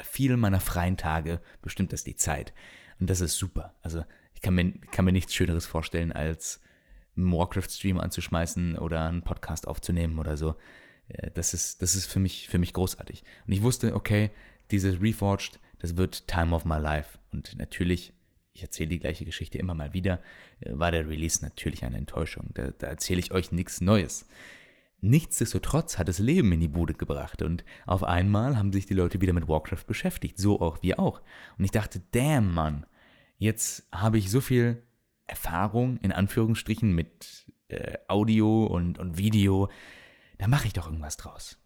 viel 0.00 0.36
meiner 0.36 0.60
freien 0.60 0.96
Tage, 0.96 1.40
bestimmt 1.60 1.92
das 1.92 2.04
die 2.04 2.16
Zeit. 2.16 2.52
Und 3.00 3.10
das 3.10 3.20
ist 3.20 3.36
super. 3.36 3.74
Also 3.82 4.04
ich 4.34 4.42
kann 4.42 4.54
mir, 4.54 4.72
kann 4.90 5.04
mir 5.04 5.12
nichts 5.12 5.34
Schöneres 5.34 5.66
vorstellen, 5.66 6.12
als 6.12 6.60
einen 7.16 7.32
Warcraft-Stream 7.32 7.98
anzuschmeißen 7.98 8.78
oder 8.78 9.08
einen 9.08 9.22
Podcast 9.22 9.68
aufzunehmen 9.68 10.18
oder 10.18 10.36
so. 10.36 10.54
Äh, 11.08 11.30
das 11.32 11.54
ist, 11.54 11.82
das 11.82 11.94
ist 11.94 12.06
für 12.06 12.20
mich, 12.20 12.48
für 12.48 12.58
mich 12.58 12.72
großartig. 12.72 13.24
Und 13.46 13.52
ich 13.52 13.62
wusste, 13.62 13.94
okay, 13.94 14.30
dieses 14.70 15.00
Reforged, 15.00 15.60
das 15.78 15.96
wird 15.96 16.26
Time 16.26 16.54
of 16.54 16.64
My 16.64 16.78
Life. 16.78 17.18
Und 17.32 17.56
natürlich, 17.58 18.12
ich 18.54 18.62
erzähle 18.62 18.90
die 18.90 18.98
gleiche 18.98 19.24
Geschichte 19.24 19.58
immer 19.58 19.74
mal 19.74 19.92
wieder, 19.92 20.20
äh, 20.60 20.70
war 20.72 20.90
der 20.90 21.08
Release 21.08 21.42
natürlich 21.42 21.84
eine 21.84 21.98
Enttäuschung. 21.98 22.50
Da, 22.54 22.70
da 22.70 22.86
erzähle 22.88 23.20
ich 23.20 23.32
euch 23.32 23.52
nichts 23.52 23.80
Neues. 23.80 24.26
Nichtsdestotrotz 25.04 25.98
hat 25.98 26.08
es 26.08 26.20
Leben 26.20 26.52
in 26.52 26.60
die 26.60 26.68
Bude 26.68 26.94
gebracht 26.94 27.42
und 27.42 27.64
auf 27.86 28.04
einmal 28.04 28.56
haben 28.56 28.72
sich 28.72 28.86
die 28.86 28.94
Leute 28.94 29.20
wieder 29.20 29.32
mit 29.32 29.48
Warcraft 29.48 29.84
beschäftigt, 29.88 30.38
so 30.38 30.60
auch 30.60 30.80
wir 30.80 31.00
auch. 31.00 31.22
Und 31.58 31.64
ich 31.64 31.72
dachte, 31.72 32.00
damn 32.12 32.54
Mann, 32.54 32.86
jetzt 33.36 33.88
habe 33.90 34.18
ich 34.18 34.30
so 34.30 34.40
viel 34.40 34.80
Erfahrung 35.26 35.96
in 35.98 36.12
Anführungsstrichen 36.12 36.92
mit 36.94 37.46
äh, 37.68 37.98
Audio 38.08 38.66
und, 38.66 38.98
und 38.98 39.18
Video, 39.18 39.68
da 40.38 40.48
mache 40.48 40.66
ich 40.66 40.72
doch 40.72 40.86
irgendwas 40.86 41.16
draus. 41.16 41.58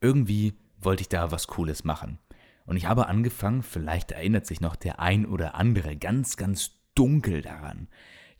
Irgendwie 0.00 0.54
wollte 0.78 1.02
ich 1.02 1.08
da 1.08 1.30
was 1.30 1.46
Cooles 1.46 1.84
machen. 1.84 2.18
Und 2.66 2.76
ich 2.76 2.86
habe 2.86 3.06
angefangen, 3.06 3.62
vielleicht 3.62 4.12
erinnert 4.12 4.46
sich 4.46 4.60
noch 4.60 4.76
der 4.76 5.00
ein 5.00 5.24
oder 5.24 5.54
andere 5.54 5.96
ganz, 5.96 6.36
ganz 6.36 6.72
dunkel 6.94 7.42
daran, 7.42 7.88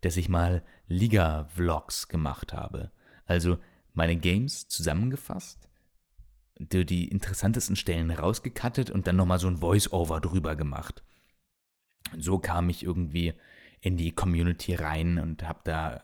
dass 0.00 0.16
ich 0.16 0.28
mal 0.28 0.64
Liga-Vlogs 0.88 2.08
gemacht 2.08 2.52
habe. 2.52 2.90
Also 3.24 3.58
meine 3.94 4.16
Games 4.16 4.68
zusammengefasst, 4.68 5.68
die 6.58 7.08
interessantesten 7.08 7.76
Stellen 7.76 8.10
rausgekattet 8.10 8.90
und 8.90 9.06
dann 9.06 9.16
nochmal 9.16 9.38
so 9.38 9.48
ein 9.48 9.58
Voice-Over 9.58 10.20
drüber 10.20 10.56
gemacht. 10.56 11.02
Und 12.12 12.22
so 12.22 12.38
kam 12.38 12.68
ich 12.68 12.82
irgendwie 12.82 13.34
in 13.86 13.96
die 13.96 14.10
Community 14.10 14.74
rein 14.74 15.20
und 15.20 15.44
habe 15.44 15.60
da 15.62 16.02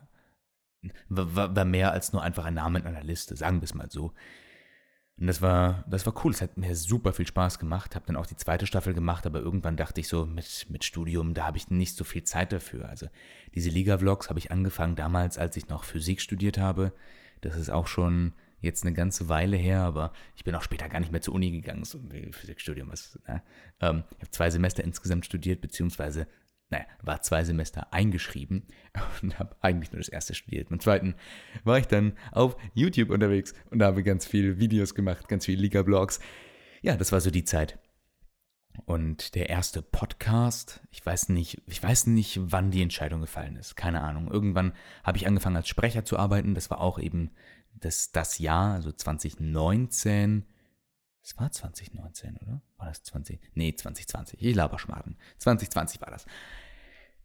war, 1.08 1.56
war, 1.56 1.64
mehr 1.64 1.90
als 1.90 2.12
nur 2.12 2.22
einfach 2.22 2.44
ein 2.44 2.54
Name 2.54 2.78
in 2.78 2.86
einer 2.86 3.02
Liste, 3.02 3.36
sagen 3.36 3.60
wir 3.60 3.64
es 3.64 3.74
mal 3.74 3.90
so. 3.90 4.12
Und 5.18 5.26
das 5.26 5.42
war, 5.42 5.84
das 5.88 6.06
war 6.06 6.14
cool. 6.24 6.30
Es 6.30 6.40
hat 6.40 6.56
mir 6.56 6.76
super 6.76 7.12
viel 7.12 7.26
Spaß 7.26 7.58
gemacht. 7.58 7.96
Habe 7.96 8.06
dann 8.06 8.14
auch 8.16 8.26
die 8.26 8.36
zweite 8.36 8.68
Staffel 8.68 8.94
gemacht, 8.94 9.26
aber 9.26 9.40
irgendwann 9.40 9.76
dachte 9.76 10.00
ich 10.00 10.06
so, 10.06 10.26
mit, 10.26 10.66
mit 10.70 10.84
Studium, 10.84 11.34
da 11.34 11.44
habe 11.44 11.56
ich 11.56 11.70
nicht 11.70 11.96
so 11.96 12.04
viel 12.04 12.22
Zeit 12.22 12.52
dafür. 12.52 12.88
Also 12.88 13.08
diese 13.54 13.70
Liga-Vlogs 13.70 14.28
habe 14.28 14.38
ich 14.38 14.52
angefangen 14.52 14.94
damals, 14.94 15.36
als 15.36 15.56
ich 15.56 15.68
noch 15.68 15.82
Physik 15.82 16.20
studiert 16.20 16.58
habe. 16.58 16.92
Das 17.40 17.56
ist 17.56 17.70
auch 17.70 17.88
schon 17.88 18.32
jetzt 18.60 18.84
eine 18.84 18.94
ganze 18.94 19.28
Weile 19.28 19.56
her, 19.56 19.80
aber 19.80 20.12
ich 20.36 20.44
bin 20.44 20.54
auch 20.54 20.62
später 20.62 20.88
gar 20.88 21.00
nicht 21.00 21.10
mehr 21.10 21.20
zur 21.20 21.34
Uni 21.34 21.50
gegangen, 21.50 21.84
so 21.84 22.00
wie 22.12 22.30
Physikstudium 22.32 22.92
ist. 22.92 23.18
Ne? 23.26 23.42
Ähm, 23.80 24.04
ich 24.12 24.20
habe 24.20 24.30
zwei 24.30 24.50
Semester 24.50 24.84
insgesamt 24.84 25.26
studiert, 25.26 25.60
beziehungsweise 25.60 26.28
naja, 26.72 26.86
war 27.02 27.20
zwei 27.20 27.44
Semester 27.44 27.92
eingeschrieben 27.92 28.66
und 29.22 29.38
habe 29.38 29.54
eigentlich 29.60 29.92
nur 29.92 30.00
das 30.00 30.08
erste 30.08 30.34
studiert. 30.34 30.70
Beim 30.70 30.80
zweiten 30.80 31.14
war 31.64 31.78
ich 31.78 31.86
dann 31.86 32.14
auf 32.32 32.56
YouTube 32.74 33.10
unterwegs 33.10 33.54
und 33.70 33.82
habe 33.82 34.02
ganz 34.02 34.26
viele 34.26 34.58
Videos 34.58 34.94
gemacht, 34.94 35.28
ganz 35.28 35.44
viele 35.44 35.60
Liga-Blogs. 35.60 36.18
Ja, 36.80 36.96
das 36.96 37.12
war 37.12 37.20
so 37.20 37.30
die 37.30 37.44
Zeit. 37.44 37.78
Und 38.86 39.34
der 39.34 39.50
erste 39.50 39.82
Podcast, 39.82 40.80
ich 40.90 41.04
weiß 41.04 41.28
nicht, 41.28 41.62
ich 41.66 41.82
weiß 41.82 42.06
nicht, 42.06 42.40
wann 42.42 42.70
die 42.70 42.80
Entscheidung 42.80 43.20
gefallen 43.20 43.56
ist. 43.56 43.76
Keine 43.76 44.00
Ahnung. 44.00 44.30
Irgendwann 44.30 44.72
habe 45.04 45.18
ich 45.18 45.26
angefangen 45.26 45.56
als 45.56 45.68
Sprecher 45.68 46.06
zu 46.06 46.18
arbeiten. 46.18 46.54
Das 46.54 46.70
war 46.70 46.80
auch 46.80 46.98
eben 46.98 47.32
das, 47.74 48.12
das 48.12 48.38
Jahr, 48.38 48.72
also 48.72 48.90
2019. 48.90 50.46
Es 51.22 51.38
war 51.38 51.50
2019, 51.50 52.36
oder? 52.38 52.60
War 52.78 52.88
das 52.88 53.02
20? 53.04 53.40
Nee, 53.54 53.74
2020. 53.74 54.42
Ich 54.42 54.54
laber 54.56 54.78
Schmarrn. 54.78 55.16
2020 55.38 56.00
war 56.00 56.10
das 56.10 56.26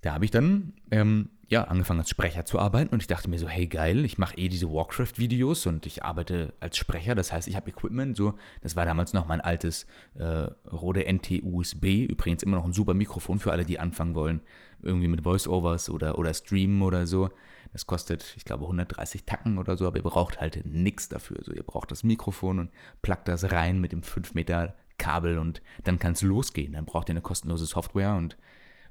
da 0.02 0.14
habe 0.14 0.26
ich 0.26 0.32
dann 0.32 0.74
ähm, 0.92 1.30
ja, 1.50 1.64
angefangen 1.64 2.02
als 2.02 2.10
Sprecher 2.10 2.46
zu 2.46 2.60
arbeiten 2.60 2.94
und 2.94 3.02
ich 3.02 3.08
dachte 3.08 3.30
mir 3.30 3.40
so, 3.40 3.48
hey 3.48 3.68
geil, 3.68 4.04
ich 4.04 4.18
mache 4.18 4.38
eh 4.38 4.50
diese 4.50 4.70
Warcraft-Videos 4.70 5.66
und 5.66 5.86
ich 5.86 6.04
arbeite 6.04 6.54
als 6.60 6.78
Sprecher, 6.78 7.16
das 7.16 7.32
heißt, 7.32 7.48
ich 7.48 7.56
habe 7.56 7.70
Equipment, 7.70 8.18
so, 8.18 8.34
das 8.62 8.76
war 8.76 8.86
damals 8.86 9.14
noch 9.14 9.28
mein 9.28 9.40
altes 9.40 9.88
äh, 10.16 10.50
Rode 10.72 11.06
NT-USB, 11.12 12.06
übrigens 12.10 12.44
immer 12.44 12.58
noch 12.58 12.66
ein 12.66 12.74
super 12.74 12.94
Mikrofon 12.94 13.40
für 13.40 13.54
alle, 13.54 13.64
die 13.64 13.80
anfangen 13.80 14.14
wollen, 14.14 14.42
irgendwie 14.82 15.08
mit 15.08 15.22
Voice-Overs 15.22 15.90
oder, 15.90 16.20
oder 16.20 16.34
Streamen 16.34 16.82
oder 16.82 17.08
so. 17.08 17.30
Das 17.72 17.86
kostet, 17.86 18.34
ich 18.38 18.46
glaube, 18.46 18.64
130 18.64 19.26
Tacken 19.26 19.58
oder 19.58 19.78
so, 19.78 19.88
aber 19.88 19.98
ihr 19.98 20.04
braucht 20.04 20.40
halt 20.40 20.66
nichts 20.66 21.10
dafür. 21.10 21.38
So, 21.44 21.54
ihr 21.54 21.64
braucht 21.64 21.92
das 21.92 22.04
Mikrofon 22.04 22.60
und 22.60 22.72
plackt 23.02 23.28
das 23.28 23.52
rein 23.52 23.80
mit 23.80 23.92
dem 23.92 24.04
5 24.04 24.34
Meter 24.34 24.76
Kabel 24.98 25.38
und 25.38 25.62
dann 25.84 26.00
kann 26.00 26.14
es 26.14 26.22
losgehen. 26.22 26.74
Dann 26.74 26.86
braucht 26.86 27.10
ihr 27.10 27.14
eine 27.14 27.22
kostenlose 27.22 27.66
Software 27.66 28.16
und 28.16 28.38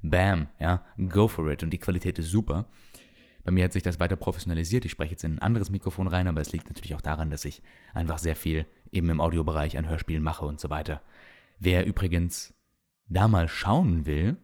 bam, 0.03 0.49
ja, 0.59 0.85
go 1.09 1.29
for 1.29 1.51
it. 1.51 1.63
Und 1.63 1.71
die 1.71 1.79
Qualität 1.79 2.19
ist 2.19 2.31
super. 2.31 2.67
Bei 3.45 3.53
mir 3.53 3.65
hat 3.65 3.73
sich 3.73 3.85
das 3.85 4.01
weiter 4.01 4.17
professionalisiert. 4.17 4.85
Ich 4.85 4.91
spreche 4.91 5.13
jetzt 5.13 5.25
in 5.25 5.35
ein 5.35 5.39
anderes 5.39 5.71
Mikrofon 5.71 6.09
rein, 6.09 6.27
aber 6.27 6.41
es 6.41 6.53
liegt 6.53 6.69
natürlich 6.69 6.95
auch 6.97 7.01
daran, 7.01 7.31
dass 7.31 7.45
ich 7.45 7.63
einfach 7.95 8.19
sehr 8.19 8.35
viel 8.35 8.67
eben 8.91 9.09
im 9.09 9.21
Audiobereich 9.21 9.79
an 9.79 9.89
Hörspielen 9.89 10.23
mache 10.23 10.45
und 10.45 10.59
so 10.59 10.69
weiter. 10.69 11.01
Wer 11.59 11.87
übrigens 11.87 12.55
da 13.09 13.29
mal 13.29 13.49
schauen 13.49 14.05
will, 14.05 14.37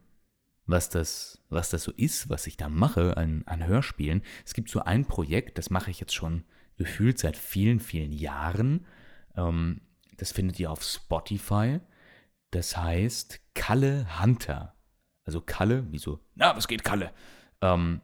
was 0.66 0.88
das, 0.88 1.42
was 1.48 1.70
das 1.70 1.82
so 1.82 1.92
ist, 1.92 2.28
was 2.28 2.46
ich 2.46 2.56
da 2.56 2.68
mache 2.68 3.16
an, 3.16 3.42
an 3.46 3.66
Hörspielen, 3.66 4.22
es 4.44 4.54
gibt 4.54 4.70
so 4.70 4.80
ein 4.80 5.04
Projekt, 5.04 5.58
das 5.58 5.70
mache 5.70 5.90
ich 5.90 5.98
jetzt 5.98 6.14
schon 6.14 6.44
gefühlt 6.76 7.18
seit 7.18 7.36
vielen, 7.36 7.80
vielen 7.80 8.12
Jahren. 8.12 8.86
Ähm, 9.36 9.80
das 10.16 10.32
findet 10.32 10.60
ihr 10.60 10.70
auf 10.70 10.82
Spotify. 10.82 11.80
Das 12.52 12.76
heißt 12.76 13.40
Kalle 13.54 14.06
Hunter. 14.20 14.74
Also 15.24 15.40
Kalle, 15.40 15.90
wie 15.90 15.98
so, 15.98 16.18
na, 16.34 16.56
was 16.56 16.68
geht 16.68 16.84
Kalle? 16.84 17.12
Ähm, 17.60 18.00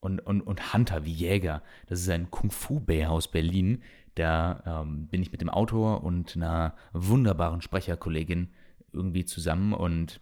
und, 0.00 0.20
und, 0.20 0.42
und 0.42 0.72
Hunter 0.72 1.04
wie 1.04 1.12
Jäger. 1.12 1.62
Das 1.86 2.00
ist 2.00 2.08
ein 2.08 2.30
Kung-Fu-Bär 2.30 3.10
aus 3.10 3.28
Berlin. 3.28 3.82
Da 4.14 4.82
ähm, 4.82 5.08
bin 5.08 5.22
ich 5.22 5.32
mit 5.32 5.40
dem 5.40 5.48
Autor 5.48 6.02
und 6.02 6.36
einer 6.36 6.74
wunderbaren 6.92 7.62
Sprecherkollegin 7.62 8.52
irgendwie 8.92 9.24
zusammen 9.24 9.72
und 9.72 10.20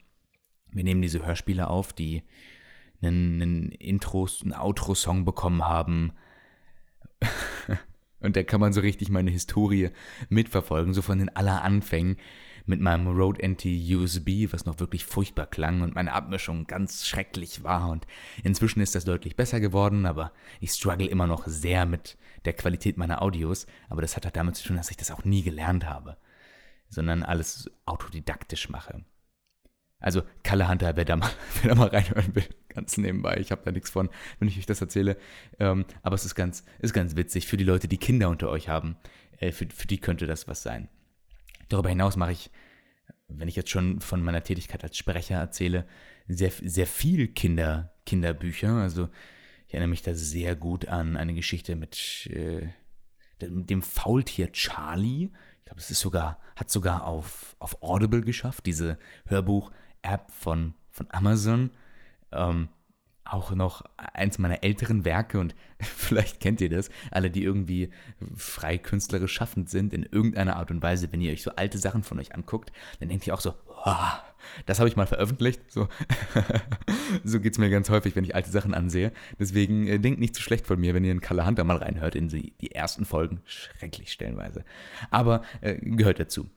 wir 0.71 0.85
nehmen 0.85 1.03
diese 1.03 1.25
Hörspiele 1.25 1.69
auf, 1.69 1.93
die 1.93 2.23
einen, 3.01 3.41
einen 3.41 3.73
Intro, 3.73 4.29
einen 4.43 4.53
Outro-Song 4.53 5.25
bekommen 5.25 5.65
haben. 5.65 6.13
und 8.21 8.37
da 8.37 8.43
kann 8.43 8.61
man 8.61 8.73
so 8.73 8.81
richtig 8.81 9.09
meine 9.09 9.31
Historie 9.31 9.91
mitverfolgen, 10.29 10.93
so 10.93 11.03
von 11.03 11.19
den 11.19 11.35
aller 11.35 11.63
Anfängen 11.63 12.17
mit 12.67 12.81
meinem 12.81 13.07
Rode 13.07 13.47
NT 13.47 13.65
USB, 13.65 14.53
was 14.53 14.67
noch 14.67 14.81
wirklich 14.81 15.05
furchtbar 15.05 15.47
klang 15.47 15.83
und 15.83 15.95
meine 15.95 16.13
Abmischung 16.13 16.67
ganz 16.67 17.07
schrecklich 17.07 17.63
war. 17.63 17.89
Und 17.89 18.07
inzwischen 18.43 18.81
ist 18.81 18.95
das 18.95 19.05
deutlich 19.05 19.37
besser 19.37 19.61
geworden, 19.61 20.05
aber 20.05 20.33
ich 20.61 20.73
struggle 20.73 21.07
immer 21.07 21.27
noch 21.27 21.47
sehr 21.47 21.87
mit 21.87 22.19
der 22.45 22.53
Qualität 22.53 22.97
meiner 22.97 23.23
Audios. 23.23 23.67
Aber 23.89 24.03
das 24.03 24.17
hat 24.17 24.25
halt 24.25 24.37
damit 24.37 24.57
zu 24.57 24.67
tun, 24.67 24.77
dass 24.77 24.91
ich 24.91 24.97
das 24.97 25.11
auch 25.11 25.25
nie 25.25 25.43
gelernt 25.43 25.89
habe, 25.89 26.17
sondern 26.89 27.23
alles 27.23 27.71
autodidaktisch 27.87 28.69
mache. 28.69 29.05
Also 29.99 30.23
Kalle 30.43 30.69
Hunter, 30.69 30.97
wer 30.97 31.05
da 31.05 31.17
mal, 31.17 31.31
wer 31.63 31.71
da 31.71 31.75
mal 31.77 31.89
reinhören 31.89 32.35
will, 32.35 32.49
ganz 32.69 32.97
nebenbei. 32.99 33.39
Ich 33.39 33.53
habe 33.53 33.63
da 33.65 33.71
nichts 33.71 33.91
von, 33.91 34.11
wenn 34.39 34.49
ich 34.49 34.59
euch 34.59 34.67
das 34.67 34.81
erzähle. 34.81 35.17
Ähm, 35.59 35.85
aber 36.03 36.17
es 36.17 36.25
ist 36.25 36.35
ganz, 36.35 36.65
ist 36.81 36.93
ganz 36.93 37.17
witzig 37.17 37.47
für 37.47 37.57
die 37.57 37.65
Leute, 37.65 37.89
die 37.89 37.99
Kinder 37.99 38.29
unter 38.29 38.51
euch 38.51 38.69
haben. 38.69 38.97
Äh, 39.39 39.53
für, 39.53 39.67
für 39.69 39.87
die 39.87 39.99
könnte 39.99 40.27
das 40.27 40.49
was 40.49 40.63
sein. 40.63 40.89
Darüber 41.69 41.89
hinaus 41.89 42.17
mache 42.17 42.33
ich, 42.33 42.51
wenn 43.29 43.49
ich 43.49 43.57
jetzt 43.57 43.71
schon 43.71 44.01
von 44.01 44.23
meiner 44.23 44.43
Tätigkeit 44.43 44.83
als 44.85 44.97
Sprecher 44.97 45.37
erzähle, 45.37 45.87
sehr, 46.29 46.51
sehr 46.51 46.87
viel 46.87 47.29
Kinder, 47.29 47.93
Kinderbücher. 48.05 48.73
Also 48.73 49.09
ich 49.67 49.75
erinnere 49.75 49.89
mich 49.89 50.03
da 50.03 50.15
sehr 50.15 50.55
gut 50.55 50.89
an 50.89 51.17
eine 51.17 51.35
Geschichte 51.35 51.77
mit 51.77 52.29
äh, 52.33 52.69
dem 53.41 53.83
Faultier 53.83 54.53
Charlie. 54.53 55.31
Ich 55.59 55.65
glaube, 55.65 55.81
es 55.81 55.91
ist 55.91 56.01
sogar, 56.01 56.39
hat 56.55 56.71
sogar 56.71 57.05
auf, 57.05 57.57
auf 57.59 57.83
Audible 57.83 58.23
geschafft, 58.23 58.67
diese 58.67 58.99
Hörbuch-App 59.27 60.31
von, 60.31 60.75
von 60.91 61.07
Amazon. 61.11 61.71
Ähm, 62.33 62.69
auch 63.27 63.51
noch 63.53 63.83
eins 63.97 64.39
meiner 64.39 64.63
älteren 64.63 65.05
Werke 65.05 65.39
und 65.39 65.55
vielleicht 65.81 66.41
kennt 66.41 66.61
ihr 66.61 66.71
das, 66.71 66.91
alle, 67.11 67.31
die 67.31 67.43
irgendwie 67.43 67.91
frei 68.35 68.79
künstlerisch 68.79 69.33
schaffend 69.33 69.69
sind 69.71 69.93
in 69.93 70.05
irgendeiner 70.05 70.57
Art 70.57 70.71
und 70.71 70.83
Weise, 70.83 71.13
wenn 71.13 71.21
ihr 71.21 71.33
euch 71.33 71.43
so 71.43 71.51
alte 71.53 71.79
Sachen 71.79 72.03
von 72.03 72.19
euch 72.19 72.35
anguckt, 72.35 72.73
dann 73.01 73.09
denkt 73.09 73.27
ihr 73.27 73.35
auch 73.35 73.41
so, 73.41 73.55
oh, 73.85 73.93
das 74.65 74.79
habe 74.79 74.89
ich 74.89 74.97
mal 74.97 75.07
veröffentlicht. 75.07 75.61
So, 75.71 75.89
so 77.25 77.41
geht 77.41 77.53
es 77.53 77.59
mir 77.59 77.71
ganz 77.71 77.91
häufig, 77.91 78.17
wenn 78.17 78.25
ich 78.25 78.35
alte 78.35 78.51
Sachen 78.51 78.75
ansehe. 78.75 79.13
Deswegen 79.39 79.87
äh, 79.87 79.99
denkt 79.99 80.21
nicht 80.21 80.35
zu 80.35 80.43
schlecht 80.43 80.67
von 80.67 80.81
mir, 80.81 80.95
wenn 80.95 81.05
ihr 81.05 81.13
in 81.13 81.21
Kalle 81.21 81.47
Hunter 81.47 81.65
mal 81.65 81.77
reinhört 81.77 82.15
in 82.15 82.29
die, 82.29 82.53
die 82.61 82.73
ersten 82.73 83.05
Folgen. 83.05 83.41
Schrecklich 83.45 84.13
stellenweise. 84.13 84.65
Aber 85.11 85.43
äh, 85.61 85.77
gehört 85.77 86.21
dazu. 86.21 86.49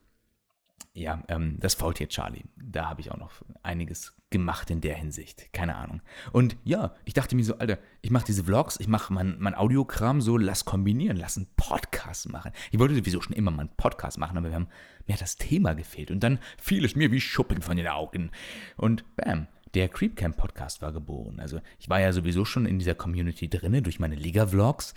Ja, 1.00 1.24
ähm, 1.30 1.56
das 1.62 1.76
Faultier 1.76 2.10
Charlie. 2.10 2.44
Da 2.58 2.90
habe 2.90 3.00
ich 3.00 3.10
auch 3.10 3.18
noch 3.18 3.32
einiges 3.64 4.18
gemacht 4.32 4.70
in 4.70 4.82
der 4.82 4.96
Hinsicht. 4.96 5.54
Keine 5.54 5.78
Ahnung. 5.78 6.02
Und 6.34 6.58
ja, 6.66 6.94
ich 7.06 7.14
dachte 7.14 7.38
mir 7.38 7.44
so, 7.46 7.58
Alter, 7.58 7.80
ich 8.02 8.12
mache 8.12 8.26
diese 8.26 8.44
Vlogs, 8.44 8.78
ich 8.82 8.90
mache 8.90 9.14
mein, 9.14 9.38
mein 9.40 9.56
Audiokram 9.56 10.20
so, 10.20 10.36
lass 10.36 10.66
kombinieren, 10.66 11.16
lass 11.16 11.38
einen 11.38 11.48
Podcast 11.56 12.28
machen. 12.30 12.52
Ich 12.72 12.80
wollte 12.80 12.96
sowieso 12.96 13.22
schon 13.22 13.34
immer 13.34 13.50
mal 13.50 13.62
einen 13.62 13.78
Podcast 13.78 14.18
machen, 14.18 14.38
aber 14.38 14.50
wir 14.50 14.56
haben, 14.56 14.68
mir 15.08 15.14
hat 15.14 15.22
das 15.22 15.38
Thema 15.38 15.74
gefehlt. 15.74 16.12
Und 16.12 16.20
dann 16.22 16.38
fiel 16.58 16.84
es 16.84 16.98
mir 16.98 17.14
wie 17.14 17.22
Schuppen 17.22 17.62
von 17.62 17.78
den 17.78 17.88
Augen. 17.88 18.32
Und 18.76 19.06
bam, 19.16 19.48
der 19.76 19.88
Creepcamp 19.88 20.36
Podcast 20.36 20.82
war 20.82 20.92
geboren. 20.92 21.40
Also 21.40 21.62
ich 21.80 21.88
war 21.88 22.02
ja 22.02 22.12
sowieso 22.12 22.44
schon 22.44 22.66
in 22.66 22.78
dieser 22.78 22.96
Community 22.96 23.50
drinne 23.50 23.82
durch 23.82 24.02
meine 24.02 24.16
Liga-Vlogs. 24.16 24.96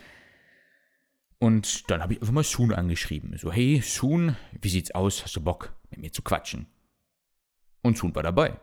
Und 1.39 1.89
dann 1.93 2.03
habe 2.03 2.15
ich 2.15 2.21
einfach 2.21 2.35
mal 2.35 2.43
Soon 2.43 2.73
angeschrieben. 2.73 3.39
So, 3.39 3.53
hey, 3.53 3.81
Soon, 3.85 4.35
wie 4.61 4.69
sieht's 4.69 4.91
aus? 4.91 5.23
Hast 5.23 5.37
du 5.37 5.41
Bock, 5.41 5.73
mit 5.93 6.01
mir 6.01 6.13
zu 6.13 6.23
quatschen? 6.23 6.67
Und 7.83 7.97
Soon 7.97 8.15
war 8.15 8.23
dabei. 8.23 8.59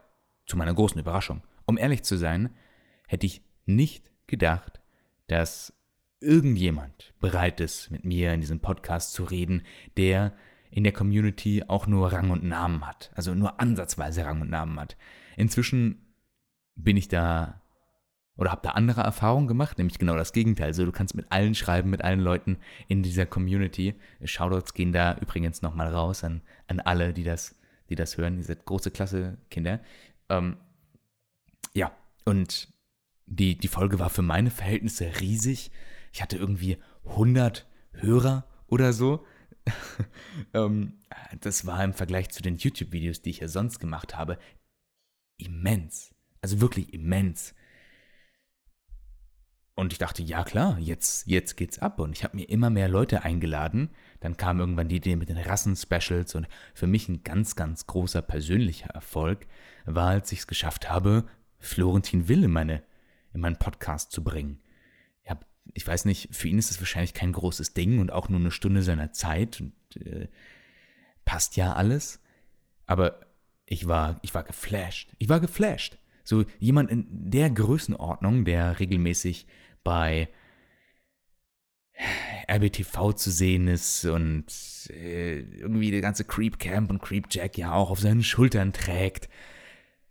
Zu 0.46 0.58
meiner 0.58 0.74
großen 0.74 1.00
Überraschung. 1.00 1.44
Um 1.66 1.78
ehrlich 1.78 2.04
zu 2.04 2.18
sein, 2.18 2.50
hätte 3.08 3.26
ich 3.26 3.42
nicht 3.66 4.12
gedacht, 4.28 4.82
dass 5.28 5.74
irgendjemand 6.20 7.14
bereit 7.20 7.60
ist, 7.60 7.92
mit 7.92 8.04
mir 8.04 8.34
in 8.34 8.42
diesem 8.42 8.60
Podcast 8.60 9.14
zu 9.14 9.24
reden, 9.24 9.64
der 9.96 10.34
in 10.72 10.84
der 10.84 10.94
Community 10.94 11.64
auch 11.68 11.88
nur 11.88 12.12
Rang 12.12 12.30
und 12.32 12.44
Namen 12.44 12.86
hat. 12.86 13.12
Also 13.16 13.34
nur 13.34 13.60
ansatzweise 13.60 14.26
Rang 14.26 14.42
und 14.42 14.50
Namen 14.50 14.80
hat. 14.80 14.98
Inzwischen 15.38 16.14
bin 16.76 16.98
ich 16.98 17.08
da 17.08 17.62
oder 18.40 18.52
habe 18.52 18.62
da 18.64 18.70
andere 18.70 19.02
Erfahrungen 19.02 19.48
gemacht, 19.50 19.78
nämlich 19.78 20.00
genau 20.00 20.16
das 20.16 20.32
Gegenteil. 20.32 20.68
Also 20.68 20.86
du 20.86 20.94
kannst 20.94 21.14
mit 21.14 21.30
allen 21.30 21.56
schreiben, 21.56 21.90
mit 21.90 22.02
allen 22.06 22.22
Leuten 22.22 22.58
in 22.88 23.04
dieser 23.04 23.26
Community. 23.26 23.96
Shoutouts 24.24 24.74
gehen 24.74 24.94
da 24.94 25.18
übrigens 25.18 25.62
nochmal 25.62 25.94
raus 25.94 26.24
an, 26.24 26.42
an 26.68 26.80
alle, 26.80 27.12
die 27.12 27.26
das, 27.26 27.60
die 27.90 27.96
das 27.96 28.18
hören. 28.18 28.38
Ihr 28.38 28.46
seid 28.46 28.64
große 28.64 28.92
Klasse, 28.92 29.38
Kinder. 29.50 29.82
Ähm, 30.30 30.56
ja, 31.74 31.92
und 32.24 32.70
die, 33.26 33.58
die 33.58 33.68
Folge 33.68 34.00
war 34.00 34.10
für 34.10 34.22
meine 34.22 34.52
Verhältnisse 34.52 35.20
riesig. 35.20 35.70
Ich 36.14 36.22
hatte 36.22 36.38
irgendwie 36.38 36.78
100 37.08 37.68
Hörer 37.92 38.46
oder 38.68 38.94
so. 38.94 39.26
ähm, 40.54 40.94
das 41.42 41.66
war 41.66 41.84
im 41.84 41.94
Vergleich 41.94 42.30
zu 42.30 42.42
den 42.42 42.56
YouTube-Videos, 42.56 43.22
die 43.22 43.32
ich 43.32 43.40
ja 43.40 43.50
sonst 43.50 43.80
gemacht 43.80 44.16
habe, 44.16 44.40
immens. 45.38 46.16
Also 46.42 46.62
wirklich 46.62 46.94
immens. 46.94 47.54
Und 49.80 49.94
ich 49.94 50.00
dachte, 50.00 50.22
ja 50.22 50.44
klar, 50.44 50.78
jetzt, 50.78 51.26
jetzt 51.26 51.56
geht's 51.56 51.80
ab. 51.80 52.00
Und 52.00 52.12
ich 52.12 52.26
habe 52.26 52.36
mir 52.36 52.50
immer 52.50 52.70
mehr 52.70 52.90
Leute 52.90 53.24
eingeladen. 53.24 53.90
Dann 54.20 54.36
kam 54.36 54.60
irgendwann 54.60 54.90
die 54.90 54.98
Idee 54.98 55.16
mit 55.16 55.30
den 55.30 55.38
Rassen-Specials. 55.38 56.36
Und 56.36 56.50
für 56.74 56.86
mich 56.86 57.08
ein 57.08 57.24
ganz, 57.24 57.56
ganz 57.56 57.88
großer 57.88 58.22
persönlicher 58.22 58.90
Erfolg 58.90 59.48
war, 59.86 60.10
als 60.10 60.34
ich 60.34 60.40
es 60.40 60.48
geschafft 60.48 60.90
habe, 60.90 61.24
Florentin 61.60 62.28
Will 62.28 62.44
in, 62.44 62.52
meine, 62.52 62.84
in 63.34 63.40
meinen 63.40 63.56
Podcast 63.56 64.12
zu 64.12 64.22
bringen. 64.22 64.60
Ich, 65.24 65.32
ich 65.76 65.88
weiß 65.88 66.04
nicht, 66.04 66.36
für 66.36 66.50
ihn 66.50 66.60
ist 66.60 66.72
es 66.72 66.82
wahrscheinlich 66.82 67.14
kein 67.14 67.32
großes 67.32 67.74
Ding 67.74 68.00
und 68.00 68.12
auch 68.12 68.28
nur 68.28 68.42
eine 68.42 68.52
Stunde 68.52 68.84
seiner 68.84 69.14
Zeit. 69.14 69.62
Und 69.62 70.06
äh, 70.06 70.28
passt 71.24 71.56
ja 71.56 71.72
alles. 71.72 72.20
Aber 72.86 73.22
ich 73.66 73.88
war, 73.88 74.20
ich 74.24 74.34
war 74.34 74.44
geflasht. 74.44 75.14
Ich 75.20 75.30
war 75.30 75.40
geflasht. 75.40 75.98
So 76.26 76.44
jemand 76.60 76.92
in 76.92 77.08
der 77.10 77.50
Größenordnung, 77.50 78.44
der 78.44 78.80
regelmäßig 78.80 79.48
bei 79.84 80.30
RBTV 82.50 83.14
zu 83.14 83.32
sehen 83.32 83.68
ist 83.68 84.06
und 84.06 84.46
äh, 84.90 85.40
irgendwie 85.40 85.92
der 85.92 86.02
ganze 86.02 86.24
Creep 86.24 86.60
Camp 86.60 86.90
und 86.90 87.02
Creep 87.02 87.28
Jack 87.30 87.58
ja 87.58 87.74
auch 87.74 87.92
auf 87.92 88.00
seinen 88.00 88.24
Schultern 88.24 88.74
trägt, 88.74 89.30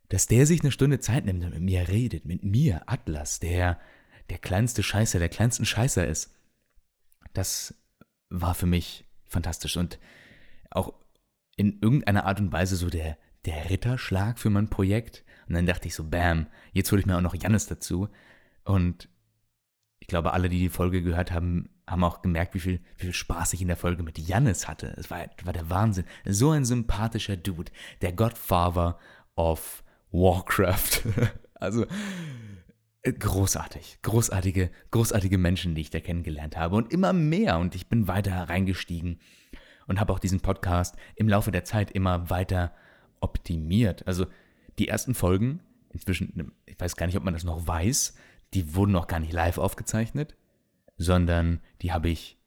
dass 0.09 0.27
der 0.27 0.47
sich 0.47 0.61
eine 0.61 0.71
Stunde 0.71 1.01
Zeit 1.01 1.25
nimmt 1.25 1.45
und 1.45 1.51
mit 1.51 1.63
mir 1.63 1.89
redet, 1.89 2.25
mit 2.25 2.45
mir, 2.45 2.83
Atlas, 2.87 3.41
der 3.41 3.79
der 4.31 4.39
kleinste 4.39 4.83
Scheißer, 4.83 5.19
der 5.19 5.29
kleinsten 5.29 5.65
Scheißer 5.65 6.07
ist. 6.07 6.35
Das 7.33 7.75
war 8.29 8.55
für 8.55 8.67
mich 8.67 9.05
fantastisch 9.27 9.77
und 9.77 9.99
auch 10.71 10.93
in 11.57 11.81
irgendeiner 11.81 12.25
Art 12.25 12.41
und 12.41 12.53
Weise 12.53 12.77
so 12.77 12.89
der, 12.91 13.17
der 13.47 13.71
Ritterschlag 13.71 14.39
für 14.39 14.51
mein 14.51 14.69
Projekt. 14.69 15.25
Und 15.49 15.55
dann 15.55 15.67
dachte 15.67 15.89
ich 15.89 15.95
so, 15.95 16.05
bam, 16.05 16.47
jetzt 16.73 16.93
hole 16.93 17.01
ich 17.01 17.07
mir 17.07 17.17
auch 17.17 17.23
noch 17.23 17.35
Jannis 17.35 17.67
dazu. 17.67 18.09
Und 18.65 19.09
ich 20.09 20.11
glaube, 20.11 20.33
alle, 20.33 20.49
die 20.49 20.59
die 20.59 20.71
Folge 20.71 21.03
gehört 21.03 21.33
haben, 21.33 21.69
haben 21.87 22.03
auch 22.03 22.23
gemerkt, 22.23 22.55
wie 22.55 22.61
viel, 22.61 22.81
wie 22.97 23.05
viel 23.05 23.13
Spaß 23.13 23.53
ich 23.53 23.61
in 23.61 23.69
der 23.69 23.77
Folge 23.77 24.03
mit 24.03 24.19
Jannis 24.19 24.67
hatte. 24.67 24.95
Es 24.97 25.11
war, 25.11 25.19
war 25.45 25.53
der 25.53 25.69
Wahnsinn. 25.69 26.07
So 26.25 26.53
ein 26.53 26.65
sympathischer 26.65 27.37
Dude. 27.37 27.71
Der 28.01 28.15
Godfather 28.15 28.99
of 29.37 29.85
Warcraft. 30.11 31.03
also 31.57 31.85
äh, 33.03 33.13
großartig. 33.13 33.99
Großartige, 34.01 34.71
großartige 34.93 35.37
Menschen, 35.37 35.75
die 35.75 35.83
ich 35.83 35.91
da 35.91 36.01
kennengelernt 36.01 36.57
habe. 36.57 36.77
Und 36.77 36.91
immer 36.91 37.13
mehr. 37.13 37.59
Und 37.59 37.75
ich 37.75 37.91
bin 37.91 38.09
weiter 38.09 38.49
reingestiegen 38.49 39.21
und 39.89 40.01
habe 40.01 40.15
auch 40.15 40.21
diesen 40.21 40.41
Podcast 40.41 40.97
im 41.17 41.29
Laufe 41.29 41.51
der 41.51 41.65
Zeit 41.65 41.91
immer 41.91 42.31
weiter 42.31 42.73
optimiert. 43.21 44.07
Also 44.07 44.25
die 44.79 44.89
ersten 44.89 45.15
Folgen, 45.15 45.61
inzwischen, 45.91 46.53
ich 46.65 46.81
weiß 46.81 46.97
gar 46.97 47.05
nicht, 47.05 47.19
ob 47.19 47.25
man 47.25 47.35
das 47.35 47.45
noch 47.45 47.67
weiß, 47.67 48.15
die 48.55 48.75
wurden 48.75 48.93
noch 48.93 49.07
gar 49.07 49.21
nicht 49.21 49.33
live 49.33 49.59
aufgezeichnet, 49.59 50.37
sondern 50.97 51.61
die 51.83 51.93
habe 51.93 52.09
ich, 52.09 52.39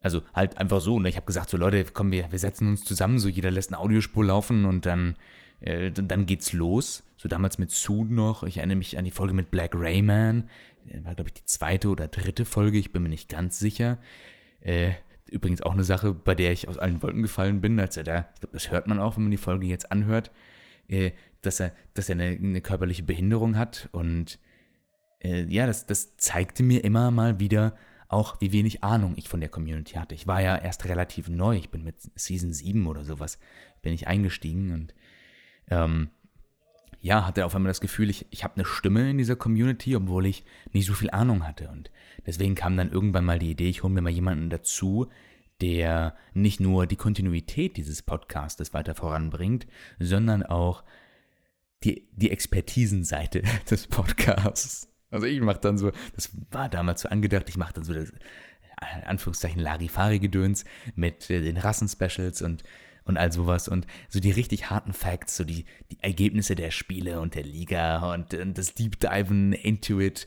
also 0.00 0.22
halt 0.34 0.58
einfach 0.58 0.80
so. 0.80 0.96
Und 0.96 1.06
ich 1.06 1.16
habe 1.16 1.26
gesagt, 1.26 1.50
so 1.50 1.56
Leute, 1.56 1.84
komm, 1.92 2.12
wir, 2.12 2.30
wir 2.30 2.38
setzen 2.38 2.68
uns 2.68 2.84
zusammen, 2.84 3.18
so 3.18 3.28
jeder 3.28 3.50
lässt 3.50 3.72
eine 3.72 3.78
Audiospur 3.78 4.24
laufen 4.24 4.64
und 4.64 4.86
dann, 4.86 5.16
äh, 5.60 5.90
dann 5.90 6.26
geht's 6.26 6.52
los. 6.52 7.04
So 7.16 7.28
damals 7.28 7.58
mit 7.58 7.70
Sue 7.70 8.06
noch. 8.06 8.44
Ich 8.44 8.58
erinnere 8.58 8.76
mich 8.76 8.96
an 8.96 9.04
die 9.04 9.10
Folge 9.10 9.34
mit 9.34 9.50
Black 9.50 9.72
Rayman. 9.74 10.48
War, 11.02 11.14
glaube 11.14 11.30
ich, 11.30 11.34
die 11.34 11.44
zweite 11.44 11.88
oder 11.88 12.08
dritte 12.08 12.44
Folge, 12.44 12.78
ich 12.78 12.92
bin 12.92 13.02
mir 13.02 13.08
nicht 13.08 13.28
ganz 13.28 13.58
sicher. 13.58 13.98
Äh, 14.60 14.92
übrigens 15.30 15.62
auch 15.62 15.72
eine 15.72 15.84
Sache, 15.84 16.14
bei 16.14 16.34
der 16.34 16.52
ich 16.52 16.68
aus 16.68 16.78
allen 16.78 17.02
Wolken 17.02 17.22
gefallen 17.22 17.60
bin, 17.60 17.78
als 17.78 17.96
er 17.96 18.04
da, 18.04 18.28
ich 18.34 18.40
glaube, 18.40 18.54
das 18.54 18.70
hört 18.70 18.86
man 18.86 18.98
auch, 18.98 19.16
wenn 19.16 19.24
man 19.24 19.30
die 19.30 19.36
Folge 19.36 19.66
jetzt 19.66 19.92
anhört, 19.92 20.30
äh, 20.88 21.12
dass 21.42 21.60
er, 21.60 21.72
dass 21.94 22.08
er 22.08 22.14
eine, 22.14 22.36
eine 22.36 22.60
körperliche 22.60 23.02
Behinderung 23.02 23.56
hat 23.56 23.88
und 23.92 24.38
äh, 25.20 25.44
ja, 25.44 25.66
das, 25.66 25.86
das 25.86 26.16
zeigte 26.16 26.62
mir 26.62 26.84
immer 26.84 27.10
mal 27.10 27.40
wieder 27.40 27.76
auch, 28.08 28.40
wie 28.40 28.52
wenig 28.52 28.82
Ahnung 28.82 29.14
ich 29.16 29.28
von 29.28 29.40
der 29.40 29.50
Community 29.50 29.94
hatte. 29.94 30.14
Ich 30.14 30.26
war 30.26 30.40
ja 30.40 30.56
erst 30.56 30.86
relativ 30.86 31.28
neu, 31.28 31.56
ich 31.56 31.70
bin 31.70 31.84
mit 31.84 31.96
Season 32.14 32.52
7 32.52 32.86
oder 32.86 33.04
sowas, 33.04 33.38
bin 33.82 33.92
ich 33.92 34.06
eingestiegen 34.06 34.72
und 34.72 34.94
ähm, 35.68 36.10
ja, 37.00 37.26
hatte 37.26 37.44
auf 37.46 37.54
einmal 37.54 37.70
das 37.70 37.80
Gefühl, 37.80 38.10
ich, 38.10 38.26
ich 38.30 38.44
habe 38.44 38.54
eine 38.56 38.64
Stimme 38.64 39.10
in 39.10 39.18
dieser 39.18 39.36
Community, 39.36 39.94
obwohl 39.94 40.26
ich 40.26 40.44
nicht 40.72 40.86
so 40.86 40.94
viel 40.94 41.10
Ahnung 41.10 41.46
hatte. 41.46 41.68
Und 41.68 41.90
deswegen 42.26 42.54
kam 42.54 42.76
dann 42.76 42.90
irgendwann 42.90 43.24
mal 43.24 43.38
die 43.38 43.50
Idee, 43.50 43.68
ich 43.68 43.82
hole 43.82 43.92
mir 43.92 44.00
mal 44.00 44.10
jemanden 44.10 44.50
dazu, 44.50 45.08
der 45.60 46.16
nicht 46.34 46.60
nur 46.60 46.86
die 46.86 46.96
Kontinuität 46.96 47.76
dieses 47.76 48.02
Podcastes 48.02 48.74
weiter 48.74 48.94
voranbringt, 48.94 49.66
sondern 50.00 50.42
auch 50.42 50.82
die, 51.84 52.08
die 52.12 52.30
Expertisenseite 52.30 53.42
des 53.70 53.86
Podcasts. 53.86 54.88
Also 55.10 55.26
ich 55.26 55.40
mache 55.40 55.60
dann 55.60 55.78
so, 55.78 55.92
das 56.14 56.30
war 56.50 56.68
damals 56.68 57.02
so 57.02 57.08
angedacht, 57.08 57.48
ich 57.48 57.56
mache 57.56 57.72
dann 57.74 57.84
so 57.84 57.94
das, 57.94 58.10
äh, 58.10 59.04
Anführungszeichen 59.06 59.60
Larifari-Gedöns 59.60 60.64
mit 60.94 61.30
äh, 61.30 61.40
den 61.40 61.56
Rassen-Specials 61.56 62.42
und, 62.42 62.62
und 63.04 63.16
all 63.16 63.32
sowas 63.32 63.68
und 63.68 63.86
so 64.08 64.20
die 64.20 64.30
richtig 64.30 64.70
harten 64.70 64.92
Facts, 64.92 65.36
so 65.36 65.44
die, 65.44 65.64
die 65.90 65.98
Ergebnisse 66.02 66.54
der 66.54 66.70
Spiele 66.70 67.20
und 67.20 67.34
der 67.34 67.44
Liga 67.44 68.12
und, 68.12 68.34
und 68.34 68.58
das 68.58 68.74
Deep 68.74 69.00
Diven 69.00 69.52
into 69.52 70.00
it, 70.00 70.26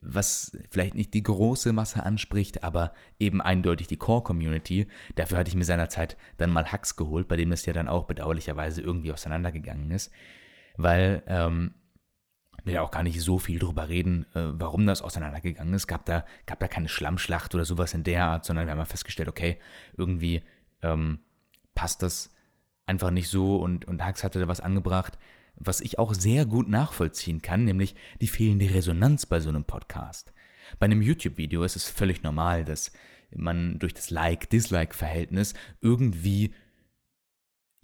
was 0.00 0.56
vielleicht 0.70 0.94
nicht 0.94 1.12
die 1.14 1.24
große 1.24 1.72
Masse 1.72 2.04
anspricht, 2.04 2.62
aber 2.62 2.94
eben 3.18 3.40
eindeutig 3.40 3.88
die 3.88 3.96
Core-Community. 3.96 4.86
Dafür 5.16 5.38
hatte 5.38 5.48
ich 5.48 5.56
mir 5.56 5.64
seinerzeit 5.64 6.16
dann 6.36 6.50
mal 6.50 6.70
Hacks 6.70 6.94
geholt, 6.96 7.26
bei 7.26 7.36
dem 7.36 7.50
es 7.50 7.66
ja 7.66 7.72
dann 7.72 7.88
auch 7.88 8.04
bedauerlicherweise 8.04 8.80
irgendwie 8.80 9.12
auseinandergegangen 9.12 9.90
ist, 9.90 10.12
weil 10.76 11.24
ähm, 11.26 11.74
will 12.64 12.74
ja 12.74 12.82
auch 12.82 12.90
gar 12.90 13.02
nicht 13.02 13.20
so 13.20 13.38
viel 13.38 13.58
drüber 13.58 13.88
reden, 13.88 14.26
äh, 14.34 14.52
warum 14.52 14.86
das 14.86 15.02
auseinandergegangen 15.02 15.74
ist. 15.74 15.86
Gab 15.86 16.04
da, 16.06 16.24
gab 16.46 16.60
da 16.60 16.68
keine 16.68 16.88
Schlammschlacht 16.88 17.54
oder 17.54 17.64
sowas 17.64 17.94
in 17.94 18.04
der 18.04 18.24
Art, 18.24 18.44
sondern 18.44 18.66
wir 18.66 18.72
haben 18.72 18.78
mal 18.78 18.84
festgestellt, 18.84 19.28
okay, 19.28 19.58
irgendwie 19.96 20.42
ähm, 20.82 21.20
passt 21.74 22.02
das 22.02 22.34
einfach 22.86 23.10
nicht 23.10 23.28
so 23.28 23.56
und, 23.56 23.84
und 23.86 24.04
Hax 24.04 24.24
hatte 24.24 24.40
da 24.40 24.48
was 24.48 24.60
angebracht, 24.60 25.18
was 25.56 25.80
ich 25.80 25.98
auch 25.98 26.14
sehr 26.14 26.46
gut 26.46 26.68
nachvollziehen 26.68 27.42
kann, 27.42 27.64
nämlich 27.64 27.94
die 28.20 28.28
fehlende 28.28 28.72
Resonanz 28.72 29.26
bei 29.26 29.40
so 29.40 29.48
einem 29.48 29.64
Podcast. 29.64 30.32
Bei 30.78 30.86
einem 30.86 31.02
YouTube-Video 31.02 31.62
ist 31.64 31.76
es 31.76 31.88
völlig 31.88 32.22
normal, 32.22 32.64
dass 32.64 32.92
man 33.34 33.78
durch 33.78 33.94
das 33.94 34.10
Like-Dislike-Verhältnis 34.10 35.54
irgendwie 35.80 36.54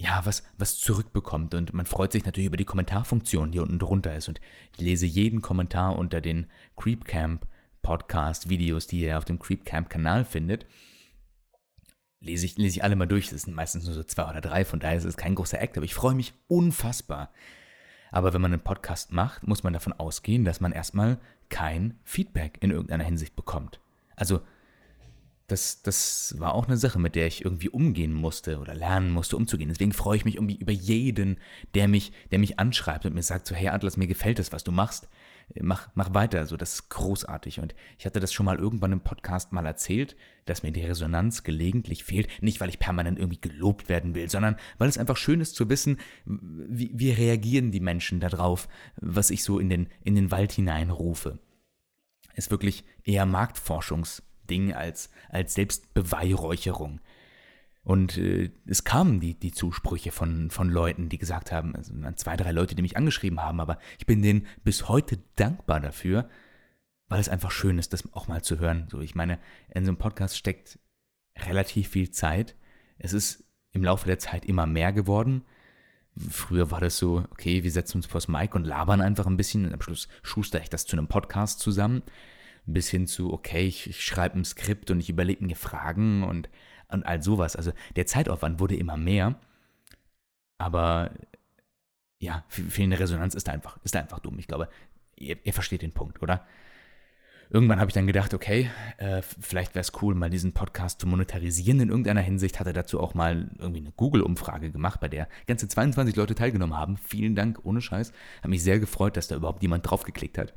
ja, 0.01 0.21
was, 0.25 0.45
was 0.57 0.79
zurückbekommt. 0.79 1.55
Und 1.55 1.75
man 1.75 1.87
freut 1.87 2.13
sich 2.13 2.25
natürlich 2.25 2.47
über 2.47 2.57
die 2.57 2.65
Kommentarfunktion, 2.65 3.51
die 3.51 3.59
unten 3.59 3.79
drunter 3.79 4.15
ist. 4.15 4.29
Und 4.29 4.41
ich 4.75 4.81
lese 4.81 5.07
jeden 5.07 5.43
Kommentar 5.43 5.99
unter 5.99 6.21
den 6.21 6.47
Creepcamp 6.77 7.47
Podcast-Videos, 7.83 8.87
die 8.87 9.01
ihr 9.01 9.19
auf 9.19 9.25
dem 9.25 9.39
Creepcamp-Kanal 9.39 10.25
findet. 10.25 10.67
Lese 12.21 12.47
ich, 12.47 12.57
lese 12.59 12.79
ich 12.79 12.85
alle 12.85 12.97
mal 12.97 13.07
durch. 13.07 13.31
Das 13.31 13.43
sind 13.43 13.55
meistens 13.55 13.85
nur 13.85 13.95
so 13.95 14.05
zwei 14.05 14.29
oder 14.29 14.41
drei, 14.41 14.65
von 14.65 14.81
daher 14.81 14.97
ist 14.97 15.05
es 15.05 15.17
kein 15.17 15.35
großer 15.35 15.61
Act, 15.61 15.77
aber 15.77 15.85
ich 15.85 15.95
freue 15.95 16.15
mich 16.15 16.35
unfassbar. 16.49 17.33
Aber 18.11 18.33
wenn 18.33 18.41
man 18.41 18.53
einen 18.53 18.63
Podcast 18.63 19.13
macht, 19.13 19.47
muss 19.47 19.63
man 19.63 19.73
davon 19.73 19.93
ausgehen, 19.93 20.45
dass 20.45 20.61
man 20.61 20.73
erstmal 20.73 21.19
kein 21.49 21.99
Feedback 22.05 22.59
in 22.61 22.71
irgendeiner 22.71 23.05
Hinsicht 23.05 23.37
bekommt. 23.37 23.81
Also 24.17 24.41
das, 25.49 25.81
das 25.81 26.35
war 26.39 26.55
auch 26.55 26.67
eine 26.67 26.77
Sache, 26.77 26.99
mit 26.99 27.15
der 27.15 27.27
ich 27.27 27.43
irgendwie 27.43 27.71
umgehen 27.71 28.13
musste 28.13 28.59
oder 28.59 28.75
lernen 28.75 29.11
musste, 29.11 29.37
umzugehen. 29.37 29.71
Deswegen 29.71 29.95
freue 29.95 30.19
ich 30.19 30.27
mich 30.27 30.37
über 30.37 30.73
jeden, 30.73 31.39
der 31.75 31.89
mich, 31.89 32.13
der 32.31 32.39
mich 32.39 32.59
anschreibt 32.59 33.07
und 33.07 33.15
mir 33.15 33.23
sagt 33.23 33.47
so, 33.47 33.55
hey 33.55 33.69
Atlas, 33.69 33.97
mir 33.97 34.07
gefällt 34.07 34.39
das, 34.39 34.53
was 34.53 34.63
du 34.63 34.73
machst. 34.73 35.09
Mach, 35.59 35.89
mach 35.95 36.13
weiter. 36.13 36.45
So, 36.47 36.59
das 36.59 36.75
ist 36.75 36.91
großartig. 36.91 37.61
Und 37.61 37.75
ich 37.97 38.05
hatte 38.05 38.21
das 38.21 38.31
schon 38.31 38.45
mal 38.45 38.59
irgendwann 38.59 38.93
im 38.93 39.01
Podcast 39.01 39.51
mal 39.53 39.65
erzählt, 39.65 40.17
dass 40.45 40.63
mir 40.63 40.71
die 40.71 40.85
Resonanz 40.85 41.43
gelegentlich 41.43 42.05
fehlt. 42.05 42.29
Nicht, 42.43 42.61
weil 42.61 42.69
ich 42.69 42.79
permanent 42.79 43.19
irgendwie 43.19 43.41
gelobt 43.41 43.89
werden 43.89 44.15
will, 44.15 44.29
sondern 44.29 44.57
weil 44.77 44.91
es 44.91 44.99
einfach 44.99 45.17
schön 45.17 45.41
ist 45.41 45.57
zu 45.57 45.71
wissen, 45.71 45.97
wie, 46.27 46.91
wie 46.93 47.11
reagieren 47.11 47.73
die 47.73 47.81
Menschen 47.81 48.21
darauf, 48.21 48.69
was 48.97 49.31
ich 49.31 49.43
so 49.43 49.59
in 49.59 49.71
den, 49.71 49.89
in 50.05 50.15
den 50.15 50.31
Wald 50.31 50.53
hineinrufe. 50.53 51.39
Ist 52.35 52.51
wirklich 52.51 52.85
eher 53.03 53.25
Marktforschungs- 53.25 54.23
Ding 54.49 54.73
als, 54.73 55.11
als 55.29 55.55
Selbstbeweihräucherung. 55.55 57.01
Und 57.83 58.19
äh, 58.19 58.51
es 58.67 58.85
kamen 58.85 59.19
die, 59.19 59.33
die 59.33 59.53
Zusprüche 59.53 60.13
von, 60.13 60.51
von 60.51 60.69
Leuten, 60.69 61.09
die 61.09 61.17
gesagt 61.17 61.53
haben, 61.53 61.75
also 61.75 61.95
zwei, 62.17 62.37
drei 62.37 62.53
Leute, 62.53 62.75
die 62.75 62.83
mich 62.83 62.97
angeschrieben 62.97 63.41
haben, 63.41 63.61
aber 63.61 63.79
ich 63.99 64.05
bin 64.05 64.21
denen 64.21 64.47
bis 64.63 64.89
heute 64.89 65.19
dankbar 65.37 65.81
dafür, 65.81 66.29
weil 67.09 67.21
es 67.21 67.31
einfach 67.31 67.51
schön 67.51 67.79
ist, 67.79 67.95
das 67.95 68.13
auch 68.13 68.29
mal 68.29 68.43
zu 68.43 68.59
hören. 68.59 68.89
So, 68.91 69.01
ich 69.01 69.15
meine, 69.15 69.39
in 69.75 69.85
so 69.85 69.91
einem 69.91 69.97
Podcast 69.97 70.37
steckt 70.37 70.79
relativ 71.39 71.89
viel 71.89 72.11
Zeit. 72.11 72.57
Es 72.99 73.13
ist 73.13 73.45
im 73.73 73.85
Laufe 73.85 74.07
der 74.07 74.19
Zeit 74.19 74.45
immer 74.45 74.67
mehr 74.67 74.93
geworden. 74.93 75.45
Früher 76.31 76.71
war 76.71 76.81
das 76.81 76.99
so, 76.99 77.25
okay, 77.31 77.63
wir 77.63 77.71
setzen 77.71 77.99
uns 77.99 78.07
vors 78.07 78.29
Mic 78.29 78.55
und 78.55 78.65
labern 78.65 79.01
einfach 79.01 79.27
ein 79.27 79.37
bisschen 79.37 79.65
und 79.65 79.73
am 79.73 79.81
Schluss 79.81 80.09
schuster 80.23 80.61
ich 80.61 80.69
das 80.69 80.85
zu 80.85 80.97
einem 80.97 81.07
Podcast 81.07 81.61
zusammen. 81.61 82.03
Bis 82.71 82.89
hin 82.89 83.07
zu, 83.07 83.33
okay, 83.33 83.67
ich, 83.67 83.89
ich 83.89 84.05
schreibe 84.05 84.39
ein 84.39 84.45
Skript 84.45 84.91
und 84.91 85.01
ich 85.01 85.09
überlege 85.11 85.45
mir 85.45 85.57
Fragen 85.57 86.23
und 86.23 86.49
und 86.91 87.05
all 87.05 87.23
sowas. 87.23 87.57
Also 87.57 87.73
der 87.97 88.07
Zeitaufwand 88.07 88.61
wurde 88.61 88.77
immer 88.77 88.97
mehr, 88.97 89.37
aber 90.59 91.11
ja, 92.19 92.45
fehlende 92.49 92.99
Resonanz 92.99 93.35
ist 93.35 93.49
einfach, 93.49 93.79
ist 93.85 93.95
einfach 93.95 94.19
dumm. 94.19 94.39
Ich 94.39 94.49
glaube, 94.49 94.69
ihr, 95.17 95.37
ihr 95.45 95.53
versteht 95.53 95.83
den 95.83 95.93
Punkt, 95.93 96.21
oder? 96.23 96.47
Irgendwann 97.51 97.81
habe 97.81 97.89
ich 97.89 97.95
dann 97.95 98.07
gedacht, 98.07 98.35
okay, 98.35 98.71
äh, 98.99 99.23
vielleicht 99.23 99.75
wäre 99.75 99.81
es 99.81 99.93
cool, 100.03 100.15
mal 100.15 100.29
diesen 100.29 100.53
Podcast 100.53 101.01
zu 101.01 101.07
monetarisieren 101.07 101.81
in 101.81 101.89
irgendeiner 101.89 102.21
Hinsicht. 102.21 102.61
Hatte 102.61 102.75
dazu 102.75 103.01
auch 103.01 103.15
mal 103.15 103.51
irgendwie 103.59 103.81
eine 103.81 103.93
Google-Umfrage 103.93 104.71
gemacht, 104.71 105.01
bei 105.01 105.09
der 105.09 105.29
ganze 105.47 105.67
22 105.67 106.15
Leute 106.17 106.35
teilgenommen 106.35 106.77
haben. 106.77 106.99
Vielen 106.99 107.35
Dank, 107.35 107.61
ohne 107.63 107.81
Scheiß. 107.81 108.13
Hat 108.43 108.51
mich 108.51 108.63
sehr 108.63 108.79
gefreut, 108.81 109.17
dass 109.17 109.29
da 109.29 109.37
überhaupt 109.37 109.63
jemand 109.63 109.89
draufgeklickt 109.89 110.37
hat. 110.37 110.53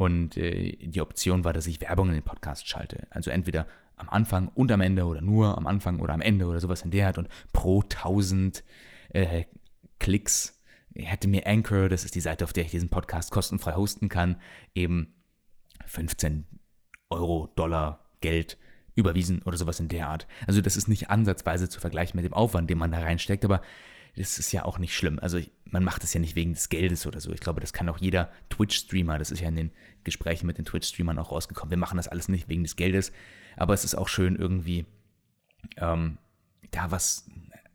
Und 0.00 0.38
äh, 0.38 0.78
die 0.80 1.02
Option 1.02 1.44
war, 1.44 1.52
dass 1.52 1.66
ich 1.66 1.82
Werbung 1.82 2.08
in 2.08 2.14
den 2.14 2.22
Podcast 2.22 2.66
schalte. 2.66 3.06
Also 3.10 3.30
entweder 3.30 3.66
am 3.96 4.08
Anfang 4.08 4.48
und 4.48 4.72
am 4.72 4.80
Ende 4.80 5.04
oder 5.04 5.20
nur 5.20 5.58
am 5.58 5.66
Anfang 5.66 6.00
oder 6.00 6.14
am 6.14 6.22
Ende 6.22 6.46
oder 6.46 6.58
sowas 6.58 6.80
in 6.80 6.90
der 6.90 7.08
Art. 7.08 7.18
Und 7.18 7.28
pro 7.52 7.82
1000 7.82 8.64
äh, 9.10 9.44
Klicks 9.98 10.58
hätte 10.94 11.28
mir 11.28 11.46
Anchor, 11.46 11.90
das 11.90 12.06
ist 12.06 12.14
die 12.14 12.22
Seite, 12.22 12.44
auf 12.44 12.54
der 12.54 12.64
ich 12.64 12.70
diesen 12.70 12.88
Podcast 12.88 13.30
kostenfrei 13.30 13.74
hosten 13.74 14.08
kann, 14.08 14.40
eben 14.74 15.12
15 15.84 16.46
Euro, 17.10 17.52
Dollar, 17.54 18.06
Geld 18.22 18.56
überwiesen 18.94 19.42
oder 19.42 19.58
sowas 19.58 19.80
in 19.80 19.88
der 19.88 20.08
Art. 20.08 20.26
Also 20.46 20.62
das 20.62 20.78
ist 20.78 20.88
nicht 20.88 21.10
ansatzweise 21.10 21.68
zu 21.68 21.78
vergleichen 21.78 22.16
mit 22.16 22.24
dem 22.24 22.32
Aufwand, 22.32 22.70
den 22.70 22.78
man 22.78 22.90
da 22.90 23.00
reinsteckt, 23.00 23.44
aber 23.44 23.60
das 24.16 24.38
ist 24.38 24.52
ja 24.52 24.64
auch 24.64 24.78
nicht 24.78 24.94
schlimm. 24.94 25.18
Also 25.18 25.38
ich, 25.38 25.50
man 25.64 25.84
macht 25.84 26.04
es 26.04 26.12
ja 26.12 26.20
nicht 26.20 26.36
wegen 26.36 26.54
des 26.54 26.68
Geldes 26.68 27.06
oder 27.06 27.20
so. 27.20 27.32
Ich 27.32 27.40
glaube, 27.40 27.60
das 27.60 27.72
kann 27.72 27.88
auch 27.88 27.98
jeder 27.98 28.30
Twitch-Streamer, 28.50 29.18
das 29.18 29.30
ist 29.30 29.40
ja 29.40 29.48
in 29.48 29.56
den 29.56 29.72
Gesprächen 30.04 30.46
mit 30.46 30.58
den 30.58 30.64
Twitch-Streamern 30.64 31.18
auch 31.18 31.32
rausgekommen. 31.32 31.70
Wir 31.70 31.78
machen 31.78 31.96
das 31.96 32.08
alles 32.08 32.28
nicht 32.28 32.48
wegen 32.48 32.62
des 32.62 32.76
Geldes, 32.76 33.12
aber 33.56 33.74
es 33.74 33.84
ist 33.84 33.94
auch 33.94 34.08
schön 34.08 34.36
irgendwie 34.36 34.86
ähm, 35.76 36.18
da 36.70 36.90
was, 36.90 37.28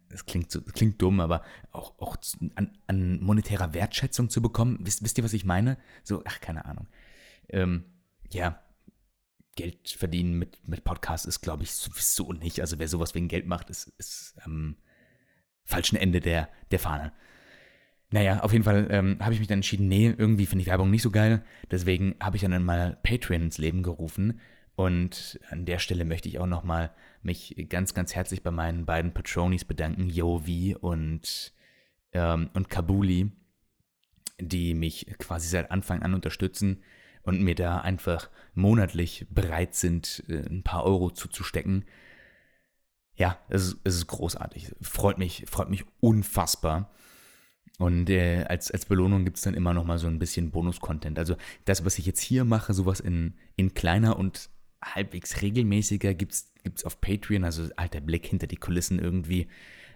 es 0.10 0.26
klingt, 0.26 0.52
so, 0.52 0.62
klingt 0.62 1.02
dumm, 1.02 1.19
aber 1.19 1.43
auch, 1.71 2.00
auch 2.00 2.17
an, 2.56 2.78
an, 2.88 3.21
monetärer 3.21 3.74
Wertschätzung 3.74 4.30
zu 4.30 4.41
bekommen. 4.41 4.78
Wisst, 4.82 5.04
wisst 5.04 5.17
ihr, 5.17 5.24
was 5.24 5.34
ich 5.34 5.45
meine? 5.45 5.78
So, 6.04 6.21
ach, 6.26 6.39
keine 6.39 6.65
Ahnung. 6.65 6.88
Ähm, 7.50 7.86
ja, 8.30 8.62
Geld 9.56 9.89
verdienen 9.89 10.38
mit, 10.38 10.67
mit 10.67 10.84
Podcasts 10.84 11.26
ist, 11.26 11.41
glaube 11.41 11.63
ich, 11.63 11.71
sowieso 11.71 12.34
nicht. 12.34 12.60
Also 12.60 12.80
wer 12.80 12.88
sowas 12.88 13.15
wegen 13.15 13.28
Geld 13.28 13.45
macht, 13.48 13.69
ist, 13.69 13.88
ist 13.98 14.36
ähm, 14.45 14.78
falschen 15.65 15.97
Ende 15.97 16.19
der, 16.19 16.49
der 16.71 16.80
Fahne. 16.80 17.12
Naja, 18.12 18.41
auf 18.41 18.54
jeden 18.54 18.63
Fall 18.63 18.88
ähm, 18.91 19.17
habe 19.19 19.34
ich 19.34 19.39
mich 19.39 19.47
dann 19.47 19.58
entschieden, 19.58 19.88
nee, 19.88 20.13
irgendwie 20.15 20.45
finde 20.45 20.62
ich 20.62 20.67
Werbung 20.67 20.91
nicht 20.91 21.01
so 21.01 21.12
geil. 21.12 21.43
Deswegen 21.71 22.15
habe 22.21 22.38
ich 22.38 22.43
dann 22.43 22.63
mal 22.63 22.97
Patreon 23.04 23.41
ins 23.43 23.58
Leben 23.58 23.84
gerufen. 23.84 24.39
Und 24.75 25.39
an 25.49 25.65
der 25.65 25.80
Stelle 25.80 26.06
möchte 26.06 26.30
ich 26.30 26.39
auch 26.39 26.47
nochmal 26.47 26.91
mich 27.23 27.65
ganz, 27.69 27.93
ganz 27.93 28.13
herzlich 28.13 28.43
bei 28.43 28.51
meinen 28.51 28.86
beiden 28.86 29.13
Patronis 29.13 29.65
bedanken, 29.65 30.10
Jovi 30.10 30.75
und, 30.75 31.54
ähm, 32.12 32.49
und 32.54 32.69
Kabuli, 32.69 33.32
die 34.39 34.75
mich 34.75 35.08
quasi 35.17 35.47
seit 35.47 35.71
Anfang 35.71 36.04
an 36.04 36.13
unterstützen 36.13 36.84
und 37.23 37.41
mir 37.41 37.56
da 37.56 37.80
einfach 37.80 38.30
monatlich 38.54 39.25
bereit 39.30 39.75
sind, 39.75 40.23
äh, 40.28 40.45
ein 40.47 40.63
paar 40.63 40.84
Euro 40.84 41.10
zuzustecken 41.10 41.86
ja, 43.15 43.38
es 43.49 43.67
ist, 43.67 43.78
es 43.84 43.95
ist 43.95 44.08
großartig. 44.08 44.75
Freut 44.82 45.17
mich, 45.17 45.45
freut 45.47 45.69
mich 45.69 45.86
unfassbar. 45.99 46.91
Und 47.78 48.10
äh, 48.10 48.45
als, 48.47 48.71
als 48.71 48.86
Belohnung 48.86 49.25
gibt 49.25 49.38
es 49.38 49.43
dann 49.43 49.54
immer 49.54 49.73
noch 49.73 49.84
mal 49.84 49.97
so 49.97 50.08
ein 50.08 50.19
bisschen 50.19 50.51
Bonus-Content. 50.51 51.19
Also 51.19 51.36
das, 51.65 51.84
was 51.86 51.97
ich 51.97 52.06
jetzt 52.06 52.21
hier 52.21 52.45
mache, 52.45 52.73
sowas 52.73 52.99
in, 52.99 53.36
in 53.56 53.73
kleiner 53.73 54.17
und 54.17 54.49
halbwegs 54.84 55.41
regelmäßiger 55.41 56.13
gibt 56.13 56.34
es 56.34 56.86
auf 56.86 57.01
Patreon, 57.01 57.43
also 57.43 57.67
alter 57.75 58.01
Blick 58.01 58.25
hinter 58.25 58.47
die 58.47 58.58
Kulissen 58.58 58.99
irgendwie. 58.99 59.47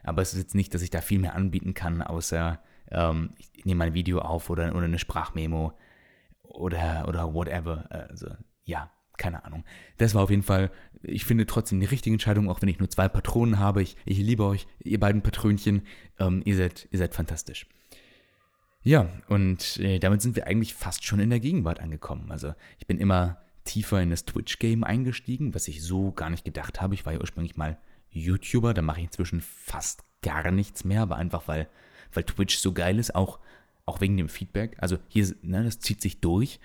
Aber 0.03 0.21
es 0.21 0.33
ist 0.33 0.39
jetzt 0.39 0.55
nicht, 0.55 0.73
dass 0.73 0.81
ich 0.81 0.89
da 0.89 1.01
viel 1.01 1.19
mehr 1.19 1.35
anbieten 1.35 1.73
kann, 1.73 2.01
außer 2.01 2.61
ähm, 2.91 3.31
ich 3.37 3.65
nehme 3.65 3.83
ein 3.83 3.93
Video 3.93 4.19
auf 4.19 4.49
oder, 4.49 4.75
oder 4.75 4.85
eine 4.85 4.99
Sprachmemo 4.99 5.73
oder, 6.43 7.05
oder 7.07 7.33
whatever. 7.33 7.85
Also 7.91 8.27
ja, 8.63 8.91
keine 9.19 9.45
Ahnung. 9.45 9.63
Das 9.97 10.15
war 10.15 10.23
auf 10.23 10.31
jeden 10.31 10.41
Fall, 10.41 10.71
ich 11.03 11.25
finde 11.25 11.45
trotzdem 11.45 11.79
die 11.79 11.85
richtige 11.85 12.13
Entscheidung, 12.15 12.49
auch 12.49 12.63
wenn 12.63 12.69
ich 12.69 12.79
nur 12.79 12.89
zwei 12.89 13.07
Patronen 13.07 13.59
habe. 13.59 13.83
Ich, 13.83 13.95
ich 14.05 14.17
liebe 14.17 14.43
euch, 14.43 14.65
ihr 14.83 14.99
beiden 14.99 15.21
Patrönchen. 15.21 15.83
Ähm, 16.17 16.41
ihr, 16.45 16.55
seid, 16.55 16.87
ihr 16.89 16.97
seid 16.97 17.13
fantastisch. 17.13 17.67
Ja, 18.81 19.09
und 19.27 19.77
äh, 19.77 19.99
damit 19.99 20.21
sind 20.21 20.35
wir 20.35 20.47
eigentlich 20.47 20.73
fast 20.73 21.05
schon 21.05 21.19
in 21.19 21.29
der 21.29 21.39
Gegenwart 21.39 21.81
angekommen. 21.81 22.31
Also 22.31 22.53
ich 22.79 22.87
bin 22.87 22.97
immer 22.97 23.37
tiefer 23.65 24.01
in 24.01 24.09
das 24.09 24.25
Twitch-Game 24.25 24.83
eingestiegen, 24.83 25.53
was 25.53 25.67
ich 25.67 25.83
so 25.83 26.11
gar 26.11 26.29
nicht 26.29 26.45
gedacht 26.45 26.81
habe. 26.81 26.95
Ich 26.95 27.05
war 27.05 27.13
ja 27.13 27.19
ursprünglich 27.19 27.57
mal 27.57 27.77
YouTuber, 28.09 28.73
da 28.73 28.81
mache 28.81 28.99
ich 29.01 29.05
inzwischen 29.07 29.41
fast 29.41 30.03
gar 30.21 30.49
nichts 30.49 30.85
mehr, 30.85 31.01
aber 31.03 31.17
einfach 31.17 31.47
weil, 31.47 31.67
weil 32.13 32.23
Twitch 32.23 32.57
so 32.57 32.71
geil 32.71 32.97
ist, 32.97 33.13
auch, 33.13 33.39
auch 33.85 34.01
wegen 34.01 34.17
dem 34.17 34.29
Feedback. 34.29 34.77
Also 34.79 34.97
hier, 35.09 35.35
ne, 35.41 35.63
das 35.63 35.79
zieht 35.79 36.01
sich 36.01 36.21
durch 36.21 36.59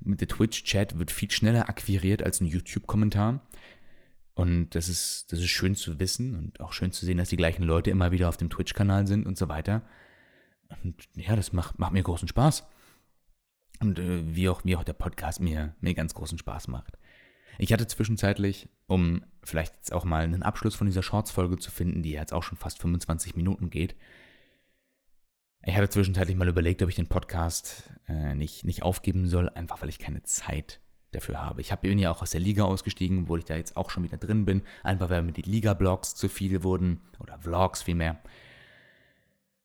der 0.00 0.28
Twitch-Chat 0.28 0.98
wird 0.98 1.10
viel 1.10 1.30
schneller 1.30 1.68
akquiriert 1.68 2.22
als 2.22 2.40
ein 2.40 2.46
YouTube-Kommentar. 2.46 3.40
Und 4.34 4.74
das 4.76 4.88
ist, 4.88 5.32
das 5.32 5.40
ist 5.40 5.48
schön 5.48 5.74
zu 5.74 5.98
wissen 5.98 6.36
und 6.36 6.60
auch 6.60 6.72
schön 6.72 6.92
zu 6.92 7.04
sehen, 7.04 7.18
dass 7.18 7.28
die 7.28 7.36
gleichen 7.36 7.64
Leute 7.64 7.90
immer 7.90 8.12
wieder 8.12 8.28
auf 8.28 8.36
dem 8.36 8.50
Twitch-Kanal 8.50 9.06
sind 9.06 9.26
und 9.26 9.36
so 9.36 9.48
weiter. 9.48 9.82
Und 10.84 11.08
ja, 11.16 11.34
das 11.34 11.52
macht, 11.52 11.78
macht 11.78 11.92
mir 11.92 12.02
großen 12.02 12.28
Spaß. 12.28 12.66
Und 13.80 13.98
äh, 13.98 14.34
wie, 14.34 14.48
auch, 14.48 14.64
wie 14.64 14.76
auch 14.76 14.84
der 14.84 14.92
Podcast 14.92 15.40
mir, 15.40 15.74
mir 15.80 15.94
ganz 15.94 16.14
großen 16.14 16.38
Spaß 16.38 16.68
macht. 16.68 16.98
Ich 17.58 17.72
hatte 17.72 17.86
zwischenzeitlich, 17.88 18.68
um 18.86 19.24
vielleicht 19.42 19.74
jetzt 19.74 19.92
auch 19.92 20.04
mal 20.04 20.22
einen 20.22 20.44
Abschluss 20.44 20.76
von 20.76 20.86
dieser 20.86 21.02
Shorts-Folge 21.02 21.58
zu 21.58 21.70
finden, 21.70 22.02
die 22.02 22.12
jetzt 22.12 22.32
auch 22.32 22.44
schon 22.44 22.58
fast 22.58 22.80
25 22.80 23.34
Minuten 23.34 23.70
geht, 23.70 23.96
ich 25.68 25.76
hatte 25.76 25.90
zwischenzeitlich 25.90 26.34
mal 26.34 26.48
überlegt, 26.48 26.82
ob 26.82 26.88
ich 26.88 26.94
den 26.94 27.08
Podcast 27.08 27.90
äh, 28.08 28.34
nicht, 28.34 28.64
nicht 28.64 28.82
aufgeben 28.82 29.28
soll, 29.28 29.50
einfach 29.50 29.82
weil 29.82 29.90
ich 29.90 29.98
keine 29.98 30.22
Zeit 30.22 30.80
dafür 31.10 31.42
habe. 31.42 31.60
Ich 31.60 31.74
bin 31.76 31.98
ja 31.98 32.10
auch 32.10 32.22
aus 32.22 32.30
der 32.30 32.40
Liga 32.40 32.64
ausgestiegen, 32.64 33.28
wo 33.28 33.36
ich 33.36 33.44
da 33.44 33.54
jetzt 33.54 33.76
auch 33.76 33.90
schon 33.90 34.02
wieder 34.02 34.16
drin 34.16 34.46
bin, 34.46 34.62
einfach 34.82 35.10
weil 35.10 35.22
mir 35.22 35.32
die 35.32 35.42
Liga-Blogs 35.42 36.14
zu 36.14 36.30
viel 36.30 36.62
wurden, 36.62 37.02
oder 37.18 37.38
Vlogs 37.38 37.82
vielmehr. 37.82 38.18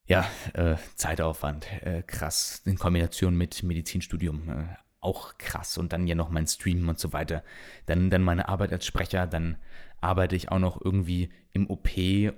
Ja, 0.05 0.27
äh, 0.53 0.75
Zeitaufwand, 0.95 1.67
äh, 1.83 2.03
krass, 2.05 2.61
in 2.65 2.77
Kombination 2.77 3.37
mit 3.37 3.63
Medizinstudium, 3.63 4.49
äh, 4.49 4.65
auch 4.99 5.37
krass. 5.37 5.77
Und 5.77 5.93
dann 5.93 6.05
ja 6.05 6.15
noch 6.15 6.29
mein 6.29 6.47
Stream 6.47 6.89
und 6.89 6.99
so 6.99 7.13
weiter. 7.13 7.45
Dann, 7.85 8.09
dann 8.09 8.23
meine 8.23 8.49
Arbeit 8.49 8.73
als 8.73 8.85
Sprecher, 8.85 9.25
dann 9.25 9.55
arbeite 10.01 10.35
ich 10.35 10.51
auch 10.51 10.59
noch 10.59 10.83
irgendwie 10.83 11.29
im 11.53 11.69
OP 11.69 11.87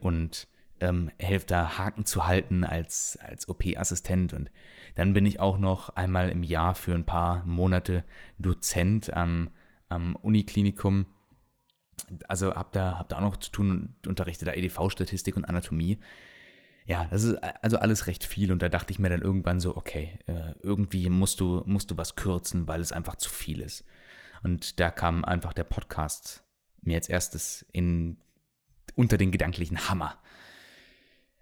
und 0.01 0.47
ähm, 0.79 1.11
da 1.47 1.77
Haken 1.77 2.05
zu 2.05 2.25
halten 2.25 2.63
als, 2.63 3.17
als 3.21 3.47
OP-Assistent. 3.47 4.33
Und 4.33 4.51
dann 4.95 5.13
bin 5.13 5.25
ich 5.25 5.39
auch 5.39 5.57
noch 5.57 5.89
einmal 5.89 6.29
im 6.29 6.43
Jahr 6.43 6.75
für 6.75 6.93
ein 6.93 7.05
paar 7.05 7.45
Monate 7.45 8.03
Dozent 8.38 9.13
am, 9.13 9.49
am 9.89 10.15
Uniklinikum. 10.15 11.05
Also 12.27 12.53
habe 12.55 12.69
da, 12.71 12.99
hab 12.99 13.09
da 13.09 13.17
auch 13.17 13.21
noch 13.21 13.38
zu 13.38 13.51
tun 13.51 13.71
und 13.71 14.07
unterrichte 14.07 14.45
da 14.45 14.53
EDV-Statistik 14.53 15.38
und 15.38 15.45
Anatomie. 15.45 15.99
Ja, 16.85 17.07
das 17.09 17.23
ist 17.23 17.38
also 17.63 17.77
alles 17.77 18.05
recht 18.05 18.23
viel 18.23 18.51
und 18.51 18.61
da 18.61 18.69
dachte 18.69 18.91
ich 18.91 18.99
mir 18.99 19.09
dann 19.09 19.21
irgendwann 19.21 19.59
so, 19.59 19.75
okay, 19.75 20.19
äh, 20.27 20.53
irgendwie 20.61 21.09
musst 21.09 21.39
du, 21.39 21.63
musst 21.65 21.89
du 21.89 21.97
was 21.97 22.15
kürzen, 22.15 22.67
weil 22.67 22.79
es 22.79 22.91
einfach 22.91 23.15
zu 23.15 23.29
viel 23.29 23.61
ist. 23.61 23.85
Und 24.43 24.79
da 24.79 24.91
kam 24.91 25.25
einfach 25.25 25.53
der 25.53 25.63
Podcast 25.63 26.43
mir 26.81 26.97
als 26.97 27.09
erstes 27.09 27.65
in, 27.71 28.17
unter 28.95 29.17
den 29.17 29.31
gedanklichen 29.31 29.89
Hammer. 29.89 30.19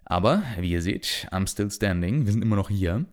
Aber, 0.04 0.42
wie 0.58 0.72
ihr 0.72 0.82
seht, 0.82 1.28
I'm 1.30 1.48
still 1.48 1.70
standing. 1.70 2.26
Wir 2.26 2.32
sind 2.32 2.42
immer 2.42 2.56
noch 2.56 2.68
hier. 2.68 3.06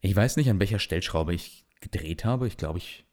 Ich 0.00 0.14
weiß 0.14 0.36
nicht, 0.36 0.50
an 0.50 0.60
welcher 0.60 0.78
Stellschraube 0.78 1.34
ich 1.34 1.66
gedreht 1.80 2.24
habe. 2.24 2.46
Ich 2.46 2.56
glaube, 2.56 2.78
ich 2.78 3.04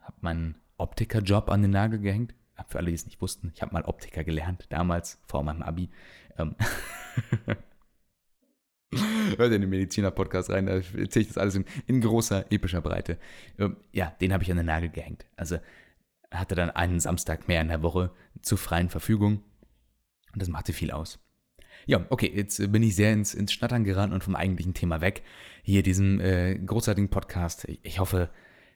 habe 0.00 0.16
meinen 0.20 0.56
Optikerjob 0.76 1.50
an 1.50 1.62
den 1.62 1.70
Nagel 1.70 2.00
gehängt. 2.00 2.34
Für 2.68 2.78
alle, 2.78 2.88
die 2.88 2.94
es 2.94 3.06
nicht 3.06 3.22
wussten, 3.22 3.50
ich 3.54 3.62
habe 3.62 3.72
mal 3.72 3.84
Optiker 3.84 4.22
gelernt, 4.22 4.66
damals, 4.68 5.18
vor 5.26 5.42
meinem 5.42 5.62
Abi. 5.62 5.88
Ähm 6.36 6.54
Hört 9.36 9.52
in 9.52 9.60
den 9.62 9.70
Mediziner-Podcast 9.70 10.50
rein, 10.50 10.66
da 10.66 10.74
erzähle 10.74 11.22
ich 11.22 11.28
das 11.28 11.38
alles 11.38 11.54
in, 11.54 11.64
in 11.86 12.00
großer, 12.00 12.52
epischer 12.52 12.82
Breite. 12.82 13.18
Ähm, 13.58 13.76
ja, 13.92 14.10
den 14.20 14.32
habe 14.32 14.42
ich 14.42 14.50
an 14.50 14.58
den 14.58 14.66
Nagel 14.66 14.90
gehängt. 14.90 15.24
Also 15.36 15.58
hatte 16.30 16.54
dann 16.54 16.70
einen 16.70 17.00
Samstag 17.00 17.48
mehr 17.48 17.60
in 17.60 17.68
der 17.68 17.82
Woche 17.82 18.10
zur 18.42 18.58
freien 18.58 18.88
Verfügung 18.88 19.42
Und 20.32 20.42
das 20.42 20.48
machte 20.48 20.72
viel 20.72 20.90
aus. 20.90 21.18
Ja, 21.86 22.04
okay, 22.10 22.30
jetzt 22.34 22.72
bin 22.72 22.82
ich 22.82 22.94
sehr 22.94 23.12
ins, 23.12 23.34
ins 23.34 23.52
Schnattern 23.52 23.84
geraten 23.84 24.12
und 24.12 24.24
vom 24.24 24.36
eigentlichen 24.36 24.74
Thema 24.74 25.00
weg. 25.00 25.22
Hier 25.62 25.82
diesem 25.82 26.20
äh, 26.20 26.54
großartigen 26.56 27.10
Podcast. 27.10 27.66
Ich, 27.82 27.98
hoffe, 27.98 28.30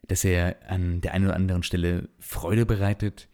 dass 0.07 0.25
er 0.25 0.57
an 0.69 1.01
der 1.01 1.15
einen 1.15 1.27
oder 1.27 1.37
anderen 1.37 1.63
Stelle 1.63 2.09
Freude 2.19 2.67
bereitet 2.67 3.29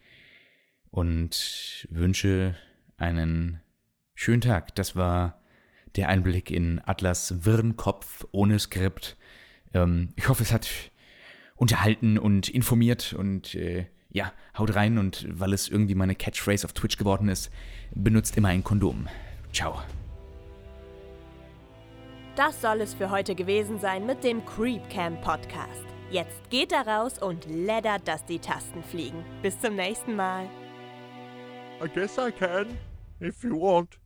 und 0.89 1.87
wünsche 1.89 2.55
einen 2.97 3.61
schönen 4.13 4.41
Tag. 4.41 4.75
Das 4.75 4.95
war 4.95 5.41
der 5.95 6.09
Einblick 6.09 6.51
in 6.51 6.81
Atlas 6.85 7.45
Wirrenkopf 7.45 8.25
ohne 8.31 8.59
Skript. 8.59 9.17
Ähm, 9.73 10.09
ich 10.15 10.27
hoffe, 10.29 10.43
es 10.43 10.53
hat 10.53 10.69
unterhalten 11.55 12.17
und 12.17 12.49
informiert 12.49 13.13
und 13.13 13.55
äh, 13.55 13.87
ja, 14.09 14.33
haut 14.57 14.75
rein 14.75 14.97
und 14.97 15.27
weil 15.29 15.53
es 15.53 15.69
irgendwie 15.69 15.95
meine 15.95 16.15
Catchphrase 16.15 16.65
auf 16.65 16.73
Twitch 16.73 16.97
geworden 16.97 17.29
ist, 17.29 17.51
benutzt 17.93 18.35
immer 18.37 18.49
ein 18.49 18.63
Kondom. 18.63 19.07
Ciao. 19.53 19.81
Das 22.35 22.61
soll 22.61 22.81
es 22.81 22.93
für 22.93 23.09
heute 23.09 23.35
gewesen 23.35 23.79
sein 23.79 24.05
mit 24.05 24.23
dem 24.23 24.45
Creepcam 24.45 25.19
Podcast. 25.21 25.85
Jetzt 26.09 26.49
geht 26.49 26.71
da 26.71 26.81
raus 26.81 27.19
und 27.19 27.45
leddert, 27.45 28.07
dass 28.07 28.25
die 28.25 28.39
Tasten 28.39 28.83
fliegen. 28.83 29.23
Bis 29.41 29.59
zum 29.59 29.75
nächsten 29.75 30.15
Mal. 30.15 30.45
I 31.83 31.87
guess 31.87 32.17
I 32.17 32.31
can, 32.31 32.77
if 33.19 33.43
you 33.43 33.59
want. 33.59 34.00